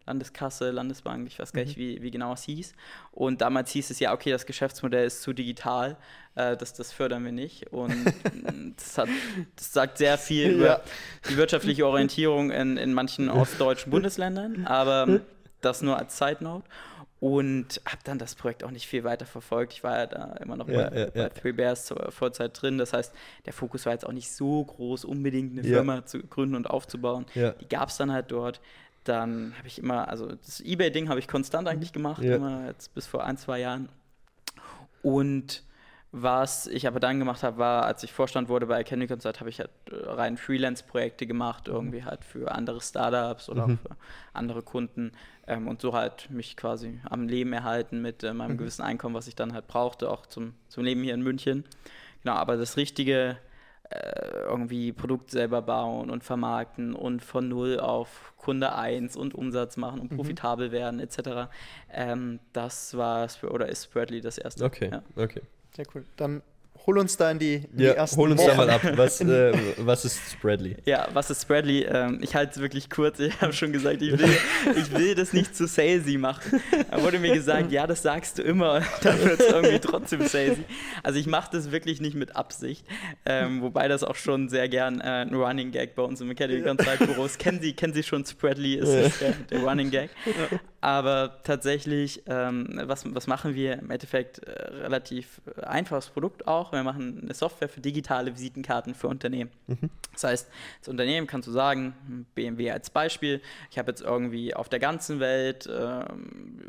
[0.06, 1.82] Landeskasse, Landesbank, ich weiß gar nicht, mhm.
[1.82, 2.72] wie, wie genau es hieß.
[3.12, 5.96] Und damals hieß es ja, okay, das Geschäftsmodell ist zu digital,
[6.34, 7.72] äh, das, das fördern wir nicht.
[7.72, 7.92] Und
[8.76, 9.08] das, hat,
[9.56, 10.80] das sagt sehr viel über ja.
[11.28, 15.20] die wirtschaftliche Orientierung in, in manchen ostdeutschen Bundesländern, aber
[15.60, 16.64] das nur als Side Note
[17.20, 19.72] und habe dann das Projekt auch nicht viel weiter verfolgt.
[19.72, 21.28] Ich war ja da immer noch ja, bei, ja, bei ja.
[21.28, 22.78] Three Bears zur Vollzeit drin.
[22.78, 23.12] Das heißt,
[23.46, 27.26] der Fokus war jetzt auch nicht so groß, unbedingt eine Firma zu gründen und aufzubauen.
[27.34, 28.60] Die gab es dann halt dort.
[29.04, 33.06] Dann habe ich immer, also das Ebay-Ding habe ich konstant eigentlich gemacht, immer jetzt bis
[33.06, 33.88] vor ein, zwei Jahren.
[35.02, 35.62] Und
[36.10, 39.50] was ich aber dann gemacht habe, war, als ich Vorstand wurde bei Academy Consult, habe
[39.50, 41.74] ich halt äh, rein Freelance-Projekte gemacht, mhm.
[41.74, 43.78] irgendwie halt für andere Startups oder mhm.
[43.78, 43.90] für
[44.32, 45.12] andere Kunden
[45.46, 48.58] ähm, und so halt mich quasi am Leben erhalten mit äh, meinem mhm.
[48.58, 51.64] gewissen Einkommen, was ich dann halt brauchte, auch zum, zum Leben hier in München.
[52.22, 53.36] Genau, aber das richtige
[53.90, 59.76] äh, irgendwie Produkt selber bauen und vermarkten und von null auf Kunde 1 und Umsatz
[59.76, 60.16] machen und mhm.
[60.16, 61.50] profitabel werden etc.
[61.92, 64.64] Ähm, das war oder ist Spreadly das erste.
[64.64, 65.02] Okay, ja.
[65.16, 65.42] okay.
[65.74, 66.04] Sehr cool.
[66.16, 66.42] Dann
[66.86, 68.48] hol uns da in die, in ja, die ersten Hol uns Wochen.
[68.48, 68.80] da mal ab.
[68.96, 70.76] Was, äh, was ist Spreadly?
[70.86, 71.82] Ja, was ist Spreadly?
[71.82, 73.20] Ähm, ich halte es wirklich kurz.
[73.20, 74.30] Ich habe schon gesagt, ich will,
[74.74, 76.60] ich will das nicht zu salesy machen.
[76.90, 78.82] Da wurde mir gesagt, ja, das sagst du immer.
[79.02, 80.64] Dann wird es irgendwie trotzdem salesy.
[81.02, 82.86] Also ich mache das wirklich nicht mit Absicht.
[83.26, 86.62] Ähm, wobei das auch schon sehr gern äh, ein Running Gag bei uns im Academy
[86.62, 87.36] Consult Büros.
[87.36, 88.76] Kennen Sie, kennen Sie schon Spreadly?
[88.76, 90.10] Ist das der, der Running Gag.
[90.80, 93.80] Aber tatsächlich, ähm, was, was machen wir?
[93.80, 96.70] Im Endeffekt äh, relativ äh, einfaches Produkt auch.
[96.70, 99.50] Wir machen eine Software für digitale Visitenkarten für Unternehmen.
[99.66, 99.90] Mhm.
[100.12, 100.48] Das heißt,
[100.80, 103.40] das Unternehmen kannst du sagen, BMW als Beispiel,
[103.72, 106.04] ich habe jetzt irgendwie auf der ganzen Welt äh,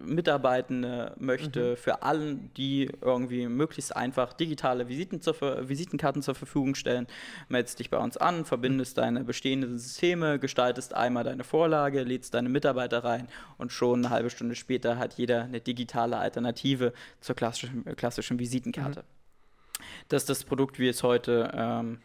[0.03, 1.77] Mitarbeitende, möchte mhm.
[1.77, 5.35] für allen, die irgendwie möglichst einfach digitale Visiten zur,
[5.69, 7.05] Visitenkarten zur Verfügung stellen,
[7.47, 9.01] meldest dich bei uns an, verbindest mhm.
[9.01, 13.27] deine bestehenden Systeme, gestaltest einmal deine Vorlage, lädst deine Mitarbeiter rein
[13.59, 19.01] und schon eine halbe Stunde später hat jeder eine digitale Alternative zur klassischen, klassischen Visitenkarte.
[19.01, 19.83] Mhm.
[20.09, 21.99] Das ist das Produkt, wie es heute ähm,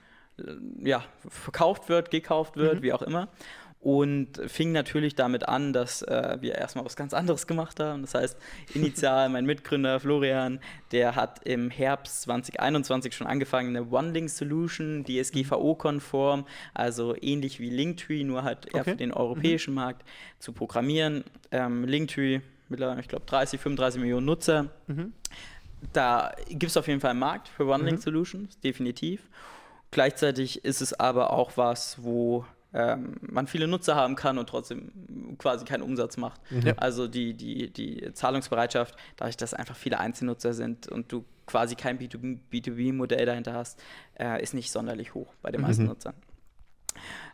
[0.81, 2.83] ja, verkauft wird, gekauft wird, mhm.
[2.83, 3.29] wie auch immer.
[3.85, 8.01] Und fing natürlich damit an, dass äh, wir erstmal was ganz anderes gemacht haben.
[8.01, 8.39] Das heißt,
[8.73, 10.59] initial mein Mitgründer Florian,
[10.91, 18.43] der hat im Herbst 2021 schon angefangen, eine One-Link-Solution, DSGVO-konform, also ähnlich wie Linktree, nur
[18.43, 18.93] halt eher okay.
[18.93, 19.81] für den europäischen mhm.
[19.81, 20.03] Markt
[20.39, 21.23] zu programmieren.
[21.51, 24.71] Ähm, Linktree, mittlerweile, ich glaube, 30, 35 Millionen Nutzer.
[24.87, 25.13] Mhm.
[25.93, 28.61] Da gibt es auf jeden Fall einen Markt für One-Link-Solutions, mhm.
[28.63, 29.29] definitiv.
[29.91, 34.91] Gleichzeitig ist es aber auch was, wo ähm, man viele Nutzer haben kann und trotzdem
[35.39, 36.41] quasi keinen Umsatz macht.
[36.51, 36.75] Mhm.
[36.77, 41.99] Also die, die, die Zahlungsbereitschaft, dadurch, dass einfach viele Einzelnutzer sind und du quasi kein
[41.99, 43.81] B2B-Modell dahinter hast,
[44.19, 45.91] äh, ist nicht sonderlich hoch bei den meisten mhm.
[45.91, 46.15] Nutzern.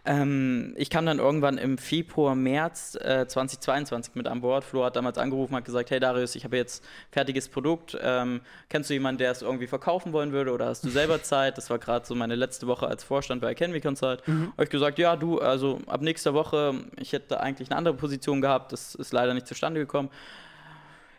[0.05, 4.65] Ähm, ich kam dann irgendwann im Februar, März äh, 2022 mit an Bord.
[4.65, 7.99] Flo hat damals angerufen, hat gesagt, hey Darius, ich habe jetzt fertiges Produkt.
[8.01, 11.59] Ähm, kennst du jemanden, der es irgendwie verkaufen wollen würde oder hast du selber Zeit?
[11.59, 14.27] Das war gerade so meine letzte Woche als Vorstand bei Academy Consult.
[14.27, 14.53] Mhm.
[14.53, 18.41] Habe ich gesagt, ja du, also ab nächster Woche, ich hätte eigentlich eine andere Position
[18.41, 20.11] gehabt, das ist leider nicht zustande gekommen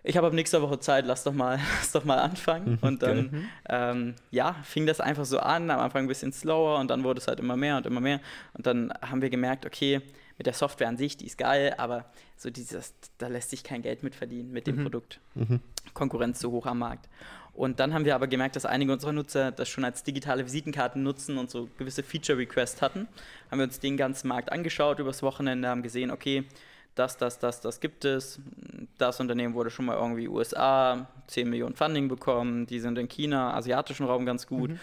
[0.04, 2.72] ich habe ab nächster Woche Zeit, lass doch mal, lass doch mal anfangen.
[2.72, 6.80] Mhm, und dann, ähm, ja, fing das einfach so an, am Anfang ein bisschen slower
[6.80, 8.20] und dann wurde es halt immer mehr und immer mehr.
[8.54, 10.02] Und dann haben wir gemerkt, okay,
[10.38, 13.84] mit der Software an sich, die ist geil, aber so dieses, da lässt sich kein
[13.84, 14.84] Geld mit verdienen mit dem mhm.
[14.84, 15.20] Produkt.
[15.36, 15.60] Mhm.
[15.94, 17.08] Konkurrenz zu hoch am Markt.
[17.54, 21.04] Und dann haben wir aber gemerkt, dass einige unserer Nutzer das schon als digitale Visitenkarten
[21.04, 23.08] nutzen und so gewisse Feature-Requests hatten.
[23.52, 26.46] Haben wir uns den ganzen Markt angeschaut übers Wochenende, haben gesehen, okay,
[26.96, 28.40] das, das, das, das gibt es.
[28.98, 33.54] Das Unternehmen wurde schon mal irgendwie USA, 10 Millionen Funding bekommen, die sind in China,
[33.54, 34.72] asiatischen Raum ganz gut.
[34.72, 34.80] Mhm.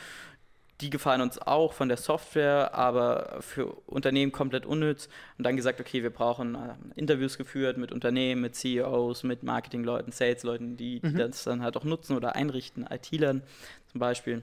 [0.81, 5.09] Die gefallen uns auch von der Software, aber für Unternehmen komplett unnütz.
[5.37, 10.13] Und dann gesagt, okay, wir brauchen äh, Interviews geführt mit Unternehmen, mit CEOs, mit Marketingleuten,
[10.13, 11.17] Salesleuten, die, die mhm.
[11.19, 13.43] das dann halt auch nutzen oder einrichten, IT-Lern
[13.91, 14.43] zum Beispiel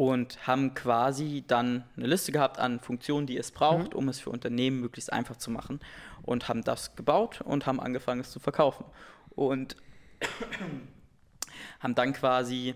[0.00, 3.98] und haben quasi dann eine Liste gehabt an Funktionen, die es braucht, mhm.
[3.98, 5.78] um es für Unternehmen möglichst einfach zu machen
[6.22, 8.86] und haben das gebaut und haben angefangen, es zu verkaufen.
[9.28, 9.76] Und
[11.80, 12.74] haben dann quasi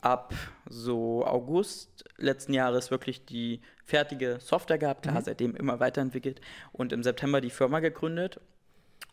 [0.00, 0.34] ab
[0.68, 5.24] so August letzten Jahres wirklich die fertige Software gehabt, klar, mhm.
[5.24, 6.40] seitdem immer weiterentwickelt
[6.72, 8.40] und im September die Firma gegründet.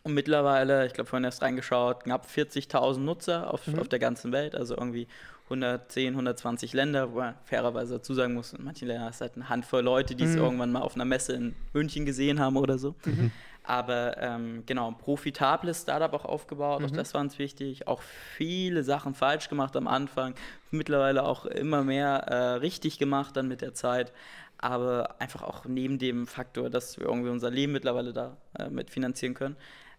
[0.02, 3.78] Und mittlerweile, ich glaube, vorhin erst reingeschaut, knapp 40.000 Nutzer auf, mhm.
[3.78, 5.06] auf der ganzen Welt, also irgendwie
[5.52, 9.48] 110, 120 Länder, wo man fairerweise dazu sagen muss, in manchen Ländern ist halt eine
[9.48, 10.42] Handvoll Leute, die es mhm.
[10.42, 12.94] irgendwann mal auf einer Messe in München gesehen haben oder so.
[13.04, 13.30] Mhm.
[13.64, 17.86] Aber ähm, genau, ein profitables Startup auch aufgebaut, auch das war uns wichtig.
[17.86, 20.34] Auch viele Sachen falsch gemacht am Anfang,
[20.70, 24.12] mittlerweile auch immer mehr äh, richtig gemacht dann mit der Zeit.
[24.58, 28.90] Aber einfach auch neben dem Faktor, dass wir irgendwie unser Leben mittlerweile da äh, mit
[28.90, 29.56] finanzieren können,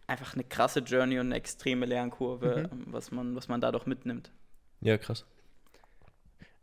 [0.07, 4.31] einfach eine krasse Journey und eine extreme Lernkurve, ähm, was, man, was man dadurch mitnimmt.
[4.81, 5.25] Ja, krass.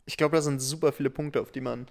[0.05, 1.87] Ich glaube, da sind super viele Punkte, auf die man,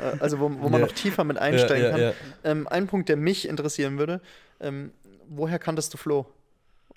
[0.00, 0.86] äh, also wo, wo man Ja.
[0.86, 2.00] noch tiefer mit einsteigen ja, kann.
[2.00, 2.12] ja.
[2.44, 4.20] Ähm, ein Punkt, der mich interessieren würde,
[4.60, 4.92] ähm,
[5.28, 6.26] woher kanntest du Flo?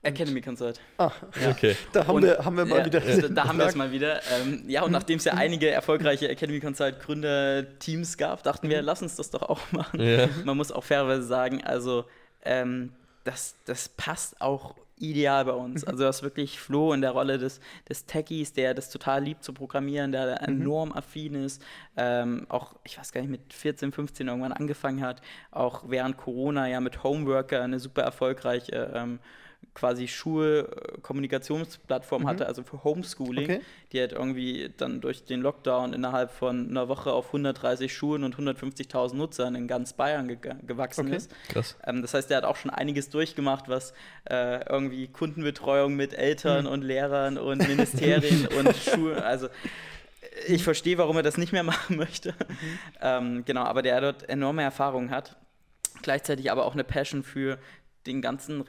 [0.04, 0.80] Academy Consult.
[1.00, 1.12] Ah,
[1.50, 1.76] Okay.
[1.92, 3.00] da haben, Und- wir, haben wir mal ja, wieder.
[3.00, 4.22] Da, da haben wir es mal wieder.
[4.32, 9.02] Ähm, ja, und nachdem es ja einige erfolgreiche Academy Consult Gründerteams gab, dachten wir, lass
[9.02, 10.00] uns das doch auch machen.
[10.00, 10.30] Ja.
[10.46, 12.06] Man muss auch fairerweise sagen, also
[12.46, 12.92] ähm,
[13.28, 15.84] das, das passt auch ideal bei uns.
[15.84, 19.54] Also das wirklich Flo in der Rolle des, des Techies, der das total liebt zu
[19.54, 21.62] programmieren, der da enorm affin ist,
[21.98, 25.22] ähm, auch, ich weiß gar nicht, mit 14, 15 irgendwann angefangen hat,
[25.52, 29.20] auch während Corona ja mit Homeworker eine super erfolgreiche ähm,
[29.78, 33.44] quasi Schulkommunikationsplattform hatte, also für Homeschooling.
[33.44, 33.62] Okay.
[33.92, 38.36] Die hat irgendwie dann durch den Lockdown innerhalb von einer Woche auf 130 Schulen und
[38.36, 41.18] 150.000 Nutzern in ganz Bayern ge gewachsen Okay.
[41.18, 41.32] ist.
[41.50, 41.76] Krass.
[41.86, 43.94] Ähm, das heißt, der hat auch schon einiges durchgemacht, was
[44.30, 46.72] äh, irgendwie Kundenbetreuung mit Eltern Hm.
[46.72, 49.48] und Lehrern und Ministerien und Schulen, also
[50.48, 52.32] ich verstehe, warum er das nicht mehr machen möchte.
[52.32, 52.80] Mhm.
[53.02, 55.36] Ähm, genau, aber der dort enorme Erfahrung hat.
[56.02, 57.60] Gleichzeitig aber auch eine Passion für
[58.06, 58.62] den ganzen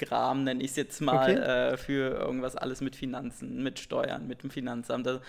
[0.00, 1.38] Rechtskram, nenne ich es jetzt mal, Okay.
[1.38, 5.06] äh, für irgendwas alles mit Finanzen, mit Steuern, mit dem Finanzamt.
[5.06, 5.20] Also,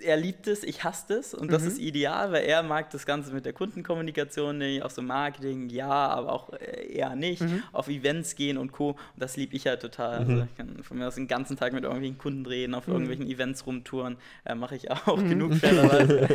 [0.00, 1.68] er liebt es, ich hasse es und das Mhm.
[1.68, 5.88] ist ideal, weil er mag das Ganze mit der Kundenkommunikation, nicht, auch so Marketing, ja,
[5.90, 7.62] aber auch äh, eher nicht, Mhm.
[7.72, 8.90] auf Events gehen und Co.
[8.90, 10.18] Und das liebe ich halt total.
[10.20, 13.26] Also ich kann von mir aus den ganzen Tag mit irgendwelchen Kunden reden, auf irgendwelchen
[13.28, 16.28] Events rumtouren, äh, mache ich auch genug fairerweise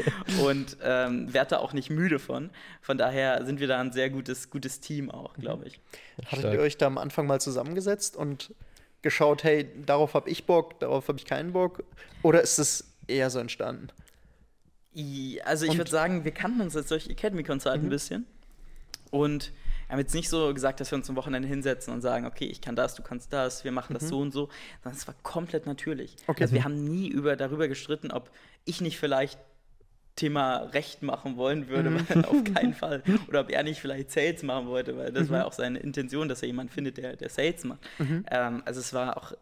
[0.45, 2.51] und ähm, werde da auch nicht müde von.
[2.81, 5.79] Von daher sind wir da ein sehr gutes, gutes Team auch, glaube ich.
[6.27, 6.53] Hattet Stark.
[6.53, 8.53] ihr euch da am Anfang mal zusammengesetzt und
[9.01, 11.83] geschaut, hey, darauf habe ich Bock, darauf habe ich keinen Bock?
[12.23, 13.87] Oder ist es eher so entstanden?
[15.43, 17.87] Also ich würde sagen, wir kannten uns jetzt durch Academy Consult Mhm.
[17.87, 18.25] ein bisschen
[19.11, 19.51] und
[19.89, 22.61] haben jetzt nicht so gesagt, dass wir uns am Wochenende hinsetzen und sagen, okay, ich
[22.61, 24.49] kann das, du kannst das, wir machen das so und so,
[24.83, 26.13] sondern es war komplett natürlich.
[26.15, 26.23] Mhm.
[26.27, 26.43] Okay.
[26.43, 28.31] Also wir haben nie über, darüber gestritten, ob
[28.63, 29.37] ich nicht vielleicht
[30.15, 32.23] Thema Recht machen wollen würde, Mhm.
[32.25, 33.03] auf keinen Fall.
[33.27, 36.29] Oder ob er nicht vielleicht Sales machen wollte, weil das war ja auch seine Intention,
[36.29, 37.81] dass er jemanden findet, der, der Sales macht.
[37.99, 38.25] Mhm.
[38.31, 39.33] Ähm, also es war auch,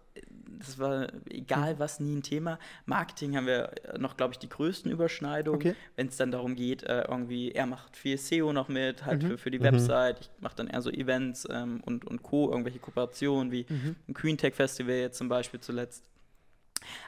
[0.65, 2.57] das war egal was, nie ein Thema.
[2.85, 5.75] Marketing haben wir noch, glaube ich, die größten Überschneidungen, Okay.
[5.95, 9.27] wenn es dann darum geht, äh, irgendwie, er macht viel SEO noch mit, halt Mhm.
[9.27, 12.79] für, für die Website, ich mache dann eher so Events ähm, und, und Co., irgendwelche
[12.79, 13.95] Kooperationen, wie Mhm.
[14.07, 16.03] ein Queen Tech Festival jetzt zum Beispiel zuletzt.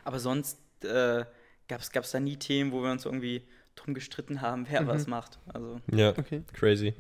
[0.04, 1.26] Aber sonst äh,
[1.68, 3.44] gab es da nie Themen, wo wir uns irgendwie
[3.76, 4.88] drum gestritten haben, wer Mhm.
[4.88, 5.40] was macht.
[5.54, 6.44] Also Ja, Okay.
[6.54, 6.94] crazy.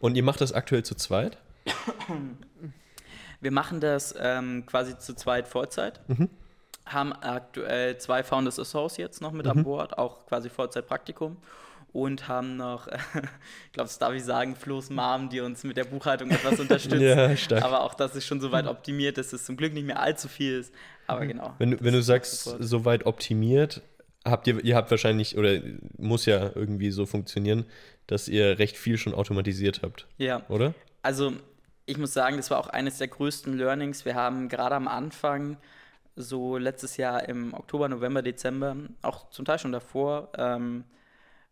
[0.00, 1.38] Und ihr macht das aktuell zu zweit?
[3.46, 6.00] wir machen das ähm, quasi zu zweit Vollzeit.
[6.84, 11.36] Haben aktuell zwei Founders Associates noch mit an Bord, auch quasi Vollzeitpraktikum.
[11.92, 12.88] Und haben noch,
[13.66, 17.00] ich glaube, das darf ich sagen, Flo's Mom, die uns mit der Buchhaltung etwas unterstützt.
[17.00, 17.62] Ja, stark.
[17.62, 20.26] Aber auch das ist schon so weit optimiert, dass es zum Glück nicht mehr allzu
[20.26, 20.74] viel ist.
[21.06, 21.54] Aber genau.
[21.58, 22.64] Wenn, du- wenn du sagst, sofort.
[22.64, 23.80] soweit optimiert,
[24.24, 25.60] habt ihr, ihr habt wahrscheinlich, oder
[25.98, 27.64] muss ja irgendwie so funktionieren,
[28.08, 30.74] dass ihr recht viel schon automatisiert habt, Ja, oder?
[31.02, 31.32] Also,
[31.86, 34.04] ich muss sagen, das war auch eines der größten Learnings.
[34.04, 35.56] Wir haben gerade am Anfang,
[36.16, 40.84] so letztes Jahr im Oktober, November, Dezember, auch zum Teil schon davor, ähm,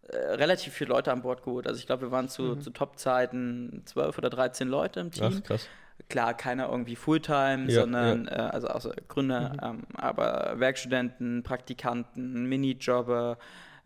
[0.09, 1.67] äh, relativ viele Leute an Bord geholt.
[1.67, 5.35] Also ich glaube, wir waren zu, zu Top-Zeiten 12 oder 13 Leute im Team.
[5.39, 5.69] Ach, krass.
[6.09, 13.39] Klar, keiner irgendwie Fulltime, Ja, sondern Äh, also außer Gründer, ähm, aber Werkstudenten, Praktikanten, Minijobber,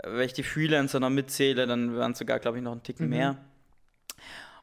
[0.02, 3.08] wenn ich die Freelancer noch mitzähle, dann waren es sogar, glaube ich, noch ein Ticken
[3.08, 3.36] mehr.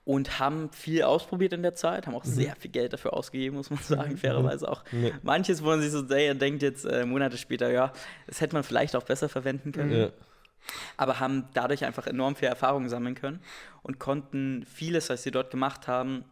[0.06, 3.72] Und haben viel ausprobiert in der Zeit, haben auch sehr viel Geld dafür ausgegeben, muss
[3.72, 4.84] man sagen, fairerweise auch.
[4.92, 5.10] Ja.
[5.24, 7.92] Manches, wo man sich so sehr denkt, jetzt äh, Monate später, ja,
[8.28, 10.10] das hätte man vielleicht auch besser verwenden können Ja.
[10.96, 13.40] aber haben dadurch einfach enorm viel Erfahrung sammeln können
[13.82, 16.24] und konnten vieles, was sie dort gemacht haben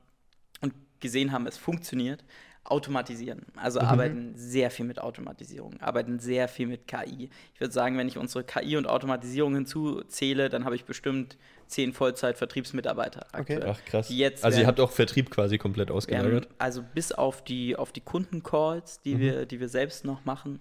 [0.62, 2.24] und gesehen haben, es funktioniert,
[2.66, 3.46] automatisieren.
[3.56, 7.30] Also arbeiten sehr viel mit Automatisierung, arbeiten sehr viel mit KI.
[7.54, 11.38] Ich würde sagen, wenn ich unsere KI und Automatisierung hinzuzähle, dann habe ich bestimmt
[11.68, 13.56] zehn Vollzeit-Vertriebsmitarbeiter Okay.
[13.56, 13.70] aktuell.
[13.70, 14.08] Ach, krass.
[14.10, 16.48] Jetzt also ihr habt auch Vertrieb quasi komplett ausgelagert.
[16.58, 20.60] also bis auf die, auf die Kundencalls, die, wir, die wir selbst noch machen,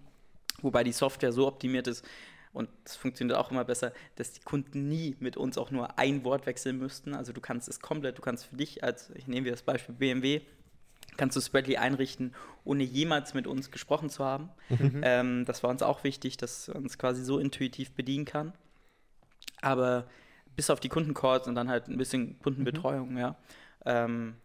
[0.61, 2.05] wobei die Software so optimiert ist
[2.53, 6.24] und es funktioniert auch immer besser, dass die Kunden nie mit uns auch nur ein
[6.24, 7.14] Wort wechseln müssten.
[7.14, 9.94] Also du kannst es komplett, du kannst für dich als, ich nehme wir das Beispiel
[9.94, 10.42] BMW,
[11.16, 12.34] kannst du Spreadly einrichten,
[12.64, 14.50] ohne jemals mit uns gesprochen zu haben.
[15.04, 18.52] Ähm, das war uns auch wichtig, dass es quasi so intuitiv bedienen kann.
[19.60, 20.06] Aber
[20.56, 23.36] bis auf die Kundencalls und dann halt ein bisschen Kundenbetreuung, ja,
[23.84, 24.36] ähm,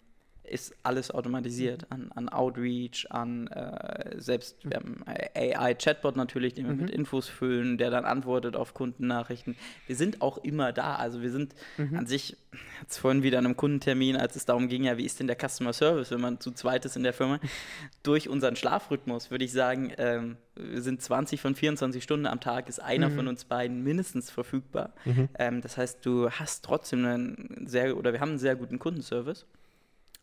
[0.49, 5.03] ist alles automatisiert an, an Outreach, an äh, selbst wir haben
[5.35, 6.81] AI-Chatbot natürlich, den wir Mhm.
[6.81, 9.55] mit Infos füllen, der dann antwortet auf Kundennachrichten.
[9.87, 10.95] Wir sind auch immer da.
[10.95, 11.97] Also wir sind Mhm.
[11.99, 12.37] an sich,
[12.81, 15.37] jetzt vorhin wieder an einem Kundentermin, als es darum ging, ja, wie ist denn der
[15.37, 17.39] Customer Service, wenn man zu zweit ist in der Firma,
[18.03, 22.67] durch unseren Schlafrhythmus würde ich sagen, ähm, wir sind 20 von 24 Stunden am Tag,
[22.69, 23.15] ist einer Mhm.
[23.15, 24.93] von uns beiden mindestens verfügbar.
[25.37, 29.45] Ähm, das heißt, du hast trotzdem einen sehr, oder wir haben einen sehr guten Kundenservice.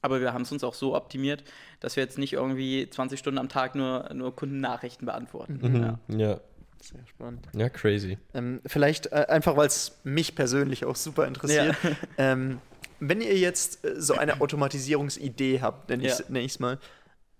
[0.05, 1.43] Aber wir haben es uns auch so optimiert,
[1.81, 5.59] dass wir jetzt nicht irgendwie 20 Stunden am Tag nur, nur Kundennachrichten beantworten.
[5.63, 5.83] Mhm.
[5.83, 5.99] Ja.
[6.27, 6.41] Ja.
[6.83, 7.47] Sehr spannend.
[7.57, 8.19] ja, crazy.
[8.35, 11.75] Ähm, vielleicht äh, einfach, weil es mich persönlich auch super interessiert.
[12.19, 12.59] Ähm,
[13.01, 16.41] wenn ihr jetzt äh, so eine Automatisierungsidee habt, nenne ich Ja.
[16.45, 16.79] es mal,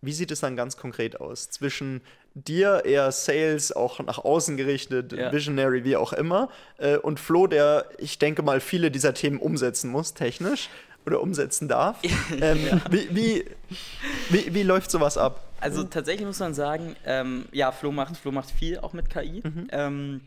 [0.01, 1.51] wie sieht es dann ganz konkret aus?
[1.51, 2.01] Zwischen
[2.35, 5.31] dir, eher Sales, auch nach außen gerichtet, Ja.
[5.33, 6.49] Visionary, wie auch immer,
[6.79, 10.71] äh, und Flo, der, ich denke mal, viele dieser Themen umsetzen muss, technisch
[11.07, 11.99] oder umsetzen darf.
[12.41, 13.45] ähm, wie, wie,
[14.31, 15.45] wie, wie läuft sowas ab?
[15.61, 19.43] Also tatsächlich muss man sagen, ähm, ja, Flo macht, Flo macht viel auch mit KI.
[19.71, 20.21] Ähm,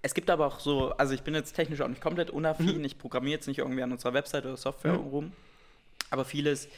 [0.00, 2.98] es gibt aber auch so, also ich bin jetzt technisch auch nicht komplett unaffin, ich
[2.98, 5.32] programmiere jetzt nicht irgendwie an unserer Website oder Software rum,
[6.10, 6.68] aber vieles,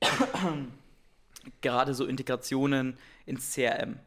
[1.62, 3.98] gerade so Integrationen ins CRM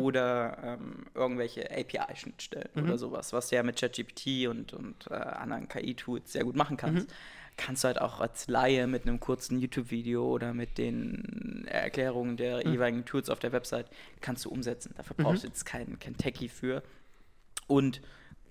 [0.00, 5.68] oder ähm, irgendwelche API-Schnittstellen oder sowas, was du ja mit ChatGPT und, und äh, anderen
[5.68, 7.08] KI-Tools sehr gut machen kannst.
[7.56, 12.64] Kannst du halt auch als Laie mit einem kurzen YouTube-Video oder mit den Erklärungen der
[12.66, 13.86] jeweiligen Tools auf der Website
[14.20, 14.94] kannst du umsetzen.
[14.96, 16.82] Dafür brauchst du jetzt keinen kein Techie für.
[17.66, 18.00] Und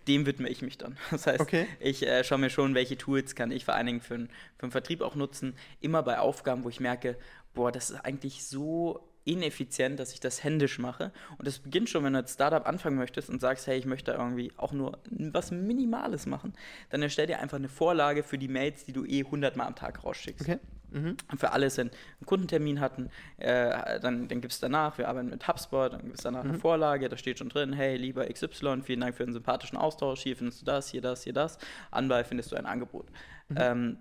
[0.08, 0.98] dem widme ich mich dann.
[1.12, 1.68] Das heißt, Okay.
[1.80, 4.18] ich äh, schaue mir schon, welche Tools kann ich vor allen Dingen für
[4.62, 5.56] den Vertrieb auch nutzen.
[5.82, 7.18] Immer bei Aufgaben, wo ich merke,
[7.54, 11.12] boah, das ist eigentlich so ineffizient, dass ich das händisch mache.
[11.38, 14.12] Und das beginnt schon, wenn du als Startup anfangen möchtest und sagst, hey, ich möchte
[14.12, 16.54] irgendwie auch nur was Minimales machen,
[16.90, 19.76] dann erstell dir einfach eine Vorlage für die Mails, die du eh 100 Mal am
[19.76, 20.48] Tag rausschickst.
[20.48, 20.60] Okay.
[20.90, 21.18] Mhm.
[21.30, 25.10] Und für alles, wenn wir einen Kundentermin hatten, äh, dann, dann gibt es danach, wir
[25.10, 28.26] arbeiten mit HubSpot, dann gibt es danach eine Vorlage, da steht schon drin, hey, lieber
[28.26, 31.58] XY, vielen Dank für den sympathischen Austausch, hier findest du das, hier das, hier das,
[31.92, 33.08] anbei findest du ein Angebot.
[33.56, 33.98] Ähm,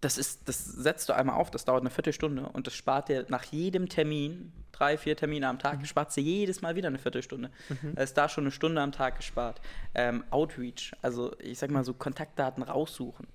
[0.00, 3.26] das, ist, das setzt du einmal auf, das dauert eine Viertelstunde und das spart dir
[3.28, 7.50] nach jedem Termin, drei, vier Termine am Tag, spart dir jedes Mal wieder eine Viertelstunde.
[7.94, 9.60] Da ist da schon eine Stunde am Tag gespart.
[9.94, 13.26] Ähm, Outreach, also ich sag mal so Kontaktdaten raussuchen,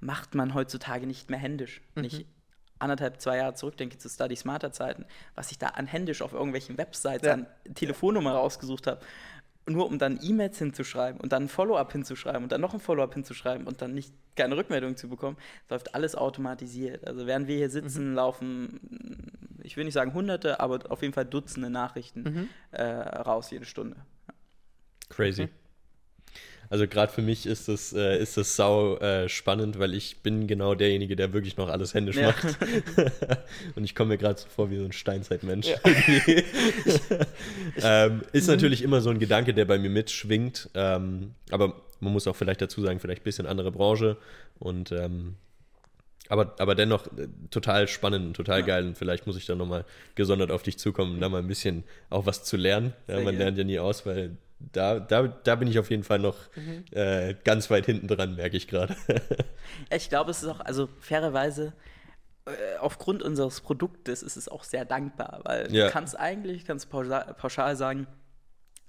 [0.00, 1.82] macht man heutzutage nicht mehr händisch.
[1.94, 2.26] Nicht
[2.78, 6.76] anderthalb, zwei Jahre zurückdenke zu Study Smarter Zeiten, was ich da an händisch auf irgendwelchen
[6.78, 7.32] Websites Ja.
[7.34, 9.00] an Telefonnummer rausgesucht habe,
[9.68, 13.14] nur um dann E-Mails hinzuschreiben und dann ein Follow-up hinzuschreiben und dann noch ein Follow-up
[13.14, 15.36] hinzuschreiben und dann nicht keine Rückmeldung zu bekommen,
[15.68, 17.06] läuft alles automatisiert.
[17.06, 18.80] Also während wir hier sitzen, laufen,
[19.62, 23.96] ich will nicht sagen hunderte, aber auf jeden Fall Dutzende Nachrichten äh, raus jede Stunde.
[25.08, 25.48] Crazy.
[26.70, 30.46] Also gerade für mich ist das, äh, ist das sau äh, spannend, weil ich bin
[30.46, 32.28] genau derjenige, der wirklich noch alles händisch Ja.
[32.28, 32.44] macht.
[33.76, 35.68] Und ich komme mir gerade so vor wie so ein Steinzeitmensch.
[35.68, 35.76] Ja.
[38.06, 40.70] ähm, ist natürlich immer so ein Gedanke, der bei mir mitschwingt.
[40.74, 44.16] Ähm, aber man muss auch vielleicht dazu sagen, vielleicht ein bisschen andere Branche.
[44.58, 45.36] Und ähm,
[46.28, 48.84] aber, aber dennoch äh, total spannend und total geil.
[48.86, 51.84] Und vielleicht muss ich dann nochmal gesondert auf dich zukommen, um da mal ein bisschen
[52.10, 52.92] auch was zu lernen.
[53.06, 53.38] Ja, man gerne.
[53.38, 56.84] lernt ja nie aus, weil da, da, da bin ich auf jeden Fall noch Mhm.
[56.92, 58.96] äh, ganz weit hinten dran, merke ich gerade.
[59.94, 61.72] Ich glaube, es ist auch, also fairerweise,
[62.46, 62.50] äh,
[62.80, 65.86] aufgrund unseres Produktes ist es auch sehr dankbar, weil Ja.
[65.86, 68.06] du kannst eigentlich, kannst pauschal, pauschal sagen,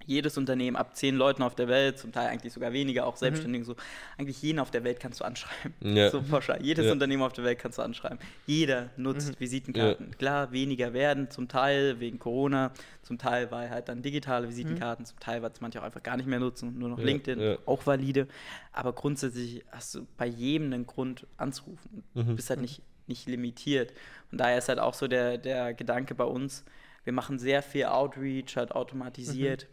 [0.08, 3.64] jedes Unternehmen ab zehn Leuten auf der Welt, zum Teil eigentlich sogar weniger, auch Selbstständige
[3.66, 3.76] so,
[4.18, 5.74] eigentlich jeden auf der Welt kannst du anschreiben.
[5.82, 6.10] Ja.
[6.10, 6.64] So pauschal.
[6.64, 6.91] Jedes Ja.
[6.93, 8.18] Unternehmen auf der Welt kannst du anschreiben.
[8.47, 10.12] Jeder nutzt Visitenkarten.
[10.18, 12.72] Klar, weniger werden, zum Teil wegen Corona,
[13.03, 16.18] zum Teil weil halt dann digitale Visitenkarten, zum Teil, weil es manche auch einfach gar
[16.18, 17.58] nicht mehr nutzen, nur noch Ja, LinkedIn, ja.
[17.66, 18.28] auch valide.
[18.74, 22.03] Aber grundsätzlich hast du bei jedem einen Grund anzurufen.
[22.14, 22.36] Du Mhm.
[22.36, 23.93] bist halt nicht, nicht limitiert.
[24.32, 26.64] Und daher ist halt auch so der, der Gedanke bei uns,
[27.03, 29.68] wir machen sehr viel Outreach, halt automatisiert.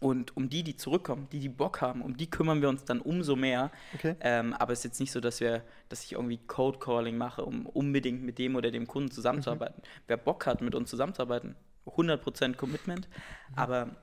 [0.00, 3.00] Und um die, die zurückkommen, die, die Bock haben, um die kümmern wir uns dann
[3.00, 3.70] umso mehr.
[3.94, 4.16] Okay.
[4.20, 7.44] Ähm, aber es ist jetzt nicht so, dass wir, dass ich irgendwie Code Calling mache,
[7.44, 9.82] um unbedingt mit dem oder dem Kunden zusammenzuarbeiten.
[10.06, 11.56] Wer Bock hat, mit uns zusammenzuarbeiten,
[11.86, 13.08] 100% Commitment,
[13.56, 13.96] aber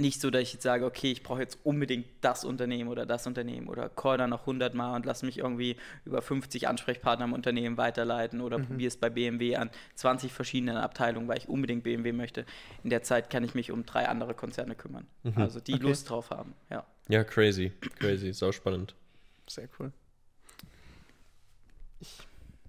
[0.00, 3.26] nicht so, dass ich jetzt sage, okay, ich brauche jetzt unbedingt das Unternehmen oder das
[3.26, 7.32] Unternehmen oder call dann noch 100 Mal und lass mich irgendwie über 50 Ansprechpartner im
[7.32, 12.12] Unternehmen weiterleiten oder probiere es bei BMW an 20 verschiedenen Abteilungen, weil ich unbedingt BMW
[12.12, 12.44] möchte.
[12.84, 15.06] In der Zeit kann ich mich um drei andere Konzerne kümmern.
[15.34, 15.82] Also die Okay.
[15.82, 16.84] Lust drauf haben, ja.
[17.08, 17.72] ja, crazy.
[17.98, 18.94] Crazy, sau spannend.
[19.46, 19.92] Sehr cool.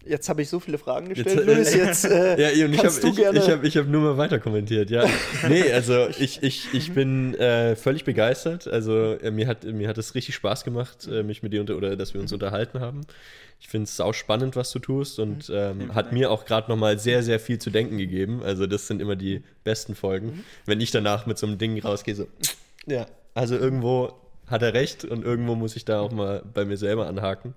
[0.06, 1.74] Jetzt habe ich so viele Fragen gestellt, Luis.
[1.76, 3.40] Jetzt äh, ja, und ich kannst habe du gerne.
[3.40, 5.06] ich, hab, ich hab nur mal weiter kommentiert, ja.
[5.48, 8.68] nee, also ich, ich, ich bin äh, völlig begeistert.
[8.68, 11.76] Also äh, mir, hat, mir hat es richtig Spaß gemacht, äh, mich mit dir unter
[11.76, 13.02] oder dass wir uns unterhalten haben.
[13.60, 16.98] Ich finde es auch spannend, was du tust und ähm, hat mir auch gerade nochmal
[16.98, 18.42] sehr, sehr viel zu denken gegeben.
[18.42, 20.46] Also das sind immer die besten Folgen.
[20.66, 22.28] Wenn ich danach mit so einem Ding rausgehe, so,
[22.86, 24.14] ja, also irgendwo
[24.48, 27.54] hat er recht und irgendwo muss ich da auch mal bei mir selber anhaken.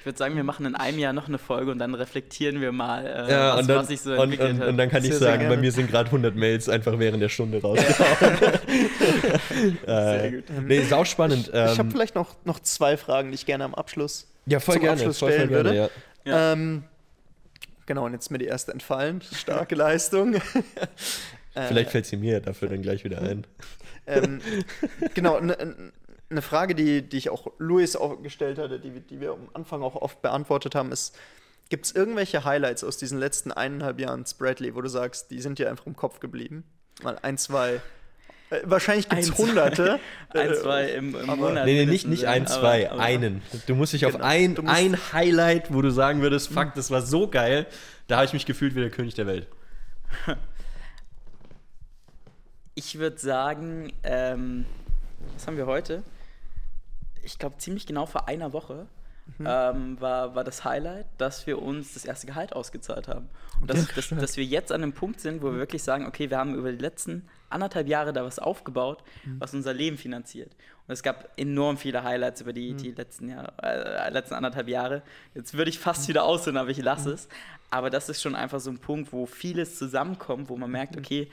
[0.00, 2.72] Ich würde sagen, wir machen in einem Jahr noch eine Folge und dann reflektieren wir
[2.72, 4.68] mal, äh, Ja, was, und dann, was sich so und, entwickelt und, hat.
[4.68, 7.22] und dann kann ich Sehr, sehr sagen, bei mir sind gerade 100 Mails einfach während
[7.22, 8.38] der Stunde rausgehauen.
[9.86, 10.44] äh, gut.
[10.66, 11.48] Nee, ist auch spannend.
[11.48, 14.26] ich habe Ähm, vielleicht noch, noch zwei Fragen, die ich gerne am Abschluss.
[14.46, 14.96] ja, voll zum gerne.
[15.00, 15.90] Abschluss voll, voll stellen gerne, würde.
[16.24, 16.52] ja.
[16.52, 16.84] Ähm,
[17.86, 19.20] genau, und jetzt ist mir die erste entfallen.
[19.34, 20.36] Starke Leistung.
[21.52, 23.44] Äh, Vielleicht fällt sie mir dafür dann gleich wieder ein.
[24.06, 24.40] Ähm,
[25.14, 25.40] genau,
[26.30, 29.48] eine Frage, die, die ich auch Luis auch gestellt hatte, die, wir- die wir am
[29.52, 31.16] Anfang auch oft beantwortet haben, ist,
[31.70, 35.58] gibt es irgendwelche Highlights aus diesen letzten eineinhalb Jahren Spradley, wo du sagst, die sind
[35.58, 36.64] dir einfach im Kopf geblieben?
[37.02, 37.80] Mal ein, zwei.
[38.50, 40.00] Äh, wahrscheinlich gibt es Ein, hunderte.
[40.30, 41.64] Ein, zwei im, im aber- Monat.
[41.66, 43.42] Nee, nee, nicht, nicht ein, Aber- zwei, aber- einen.
[43.66, 44.24] Du musst dich auf Genau.
[44.24, 47.66] ein, Du musst- ein Highlight, wo du sagen würdest, fuck, das war so geil,
[48.08, 49.48] da habe ich mich gefühlt wie der König der Welt.
[52.74, 54.64] Ich würde sagen, ähm,
[55.34, 56.02] was haben wir heute?
[57.22, 58.86] Ich glaube, ziemlich genau vor einer Woche
[59.44, 63.28] ähm, war, war das Highlight, dass wir uns das erste Gehalt ausgezahlt haben.
[63.60, 66.30] Und dass, dass, dass wir jetzt an einem Punkt sind, wo wir wirklich sagen, okay,
[66.30, 69.02] wir haben über die letzten anderthalb Jahre da was aufgebaut,
[69.38, 70.52] was unser Leben finanziert.
[70.86, 75.02] Und es gab enorm viele Highlights über die, die letzten, Jahre, äh, letzten anderthalb Jahre.
[75.34, 77.28] Jetzt würde ich fast wieder aussehen, aber ich lasse es.
[77.70, 81.28] Aber das ist schon einfach so ein Punkt, wo vieles zusammenkommt, wo man merkt, okay,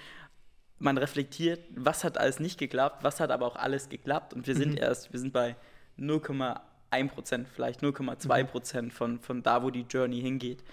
[0.80, 4.34] man reflektiert, was hat alles nicht geklappt, was hat aber auch alles geklappt.
[4.34, 5.56] Und wir sind erst, wir sind bei
[6.00, 10.64] 0,1 Prozent, vielleicht 0,2 Prozent von, von da, wo die Journey hingeht.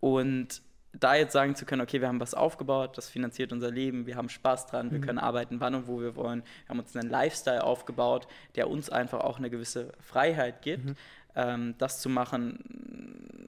[0.00, 0.62] Und
[0.92, 4.16] da jetzt sagen zu können, okay, wir haben was aufgebaut, das finanziert unser Leben, wir
[4.16, 6.42] haben Spaß dran, wir können arbeiten, wann und wo wir wollen.
[6.42, 10.96] Wir haben uns einen Lifestyle aufgebaut, der uns einfach auch eine gewisse Freiheit gibt,
[11.34, 12.58] ähm, das zu machen,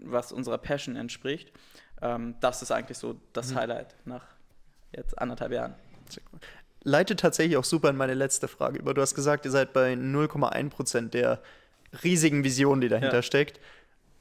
[0.04, 1.52] was unserer Passion entspricht.
[2.00, 4.24] Ähm, das ist eigentlich so das Highlight nach
[4.92, 5.74] jetzt anderthalb Jahren.
[6.84, 8.94] Leitet tatsächlich auch super in meine letzte Frage über.
[8.94, 11.40] Du hast gesagt, ihr seid bei 0,1 Prozent der
[12.02, 13.22] riesigen Vision, die dahinter Ja.
[13.22, 13.60] steckt.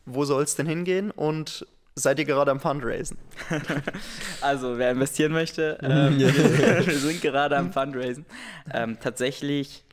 [0.06, 1.12] Wo soll es denn hingehen?
[1.12, 3.18] Und seid ihr gerade am Fundraisen?
[4.42, 8.26] Also, wer investieren möchte, ähm, wir, sind gerade am Fundraisen.
[8.74, 9.84] Ähm, tatsächlich,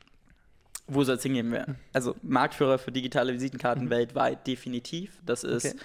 [0.87, 1.51] wo soll es hingehen?
[1.51, 5.13] Wir- Also, Marktführer für digitale Visitenkarten weltweit, definitiv.
[5.25, 5.75] Das ist Okay.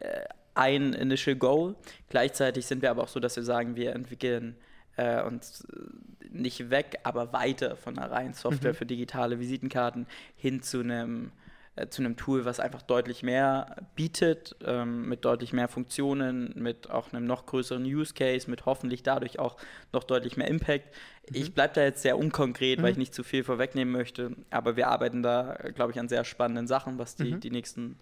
[0.00, 0.24] äh,
[0.54, 1.74] ein Initial Goal.
[2.10, 4.54] Gleichzeitig sind wir aber auch so, dass wir sagen, wir entwickeln
[4.96, 10.62] äh, uns äh, nicht weg, aber weiter von einer reinen Software für digitale Visitenkarten hin
[10.62, 11.32] zu einem
[11.74, 16.90] äh, zu einem Tool, was einfach deutlich mehr bietet, ähm, mit deutlich mehr Funktionen, mit
[16.90, 19.56] auch einem noch größeren Use Case, mit hoffentlich dadurch auch
[19.90, 20.94] noch deutlich mehr Impact.
[21.30, 24.88] Ich bleibe da jetzt sehr unkonkret, weil ich nicht zu viel vorwegnehmen möchte, aber wir
[24.88, 27.98] arbeiten da, glaube ich, an sehr spannenden Sachen, was die, die nächsten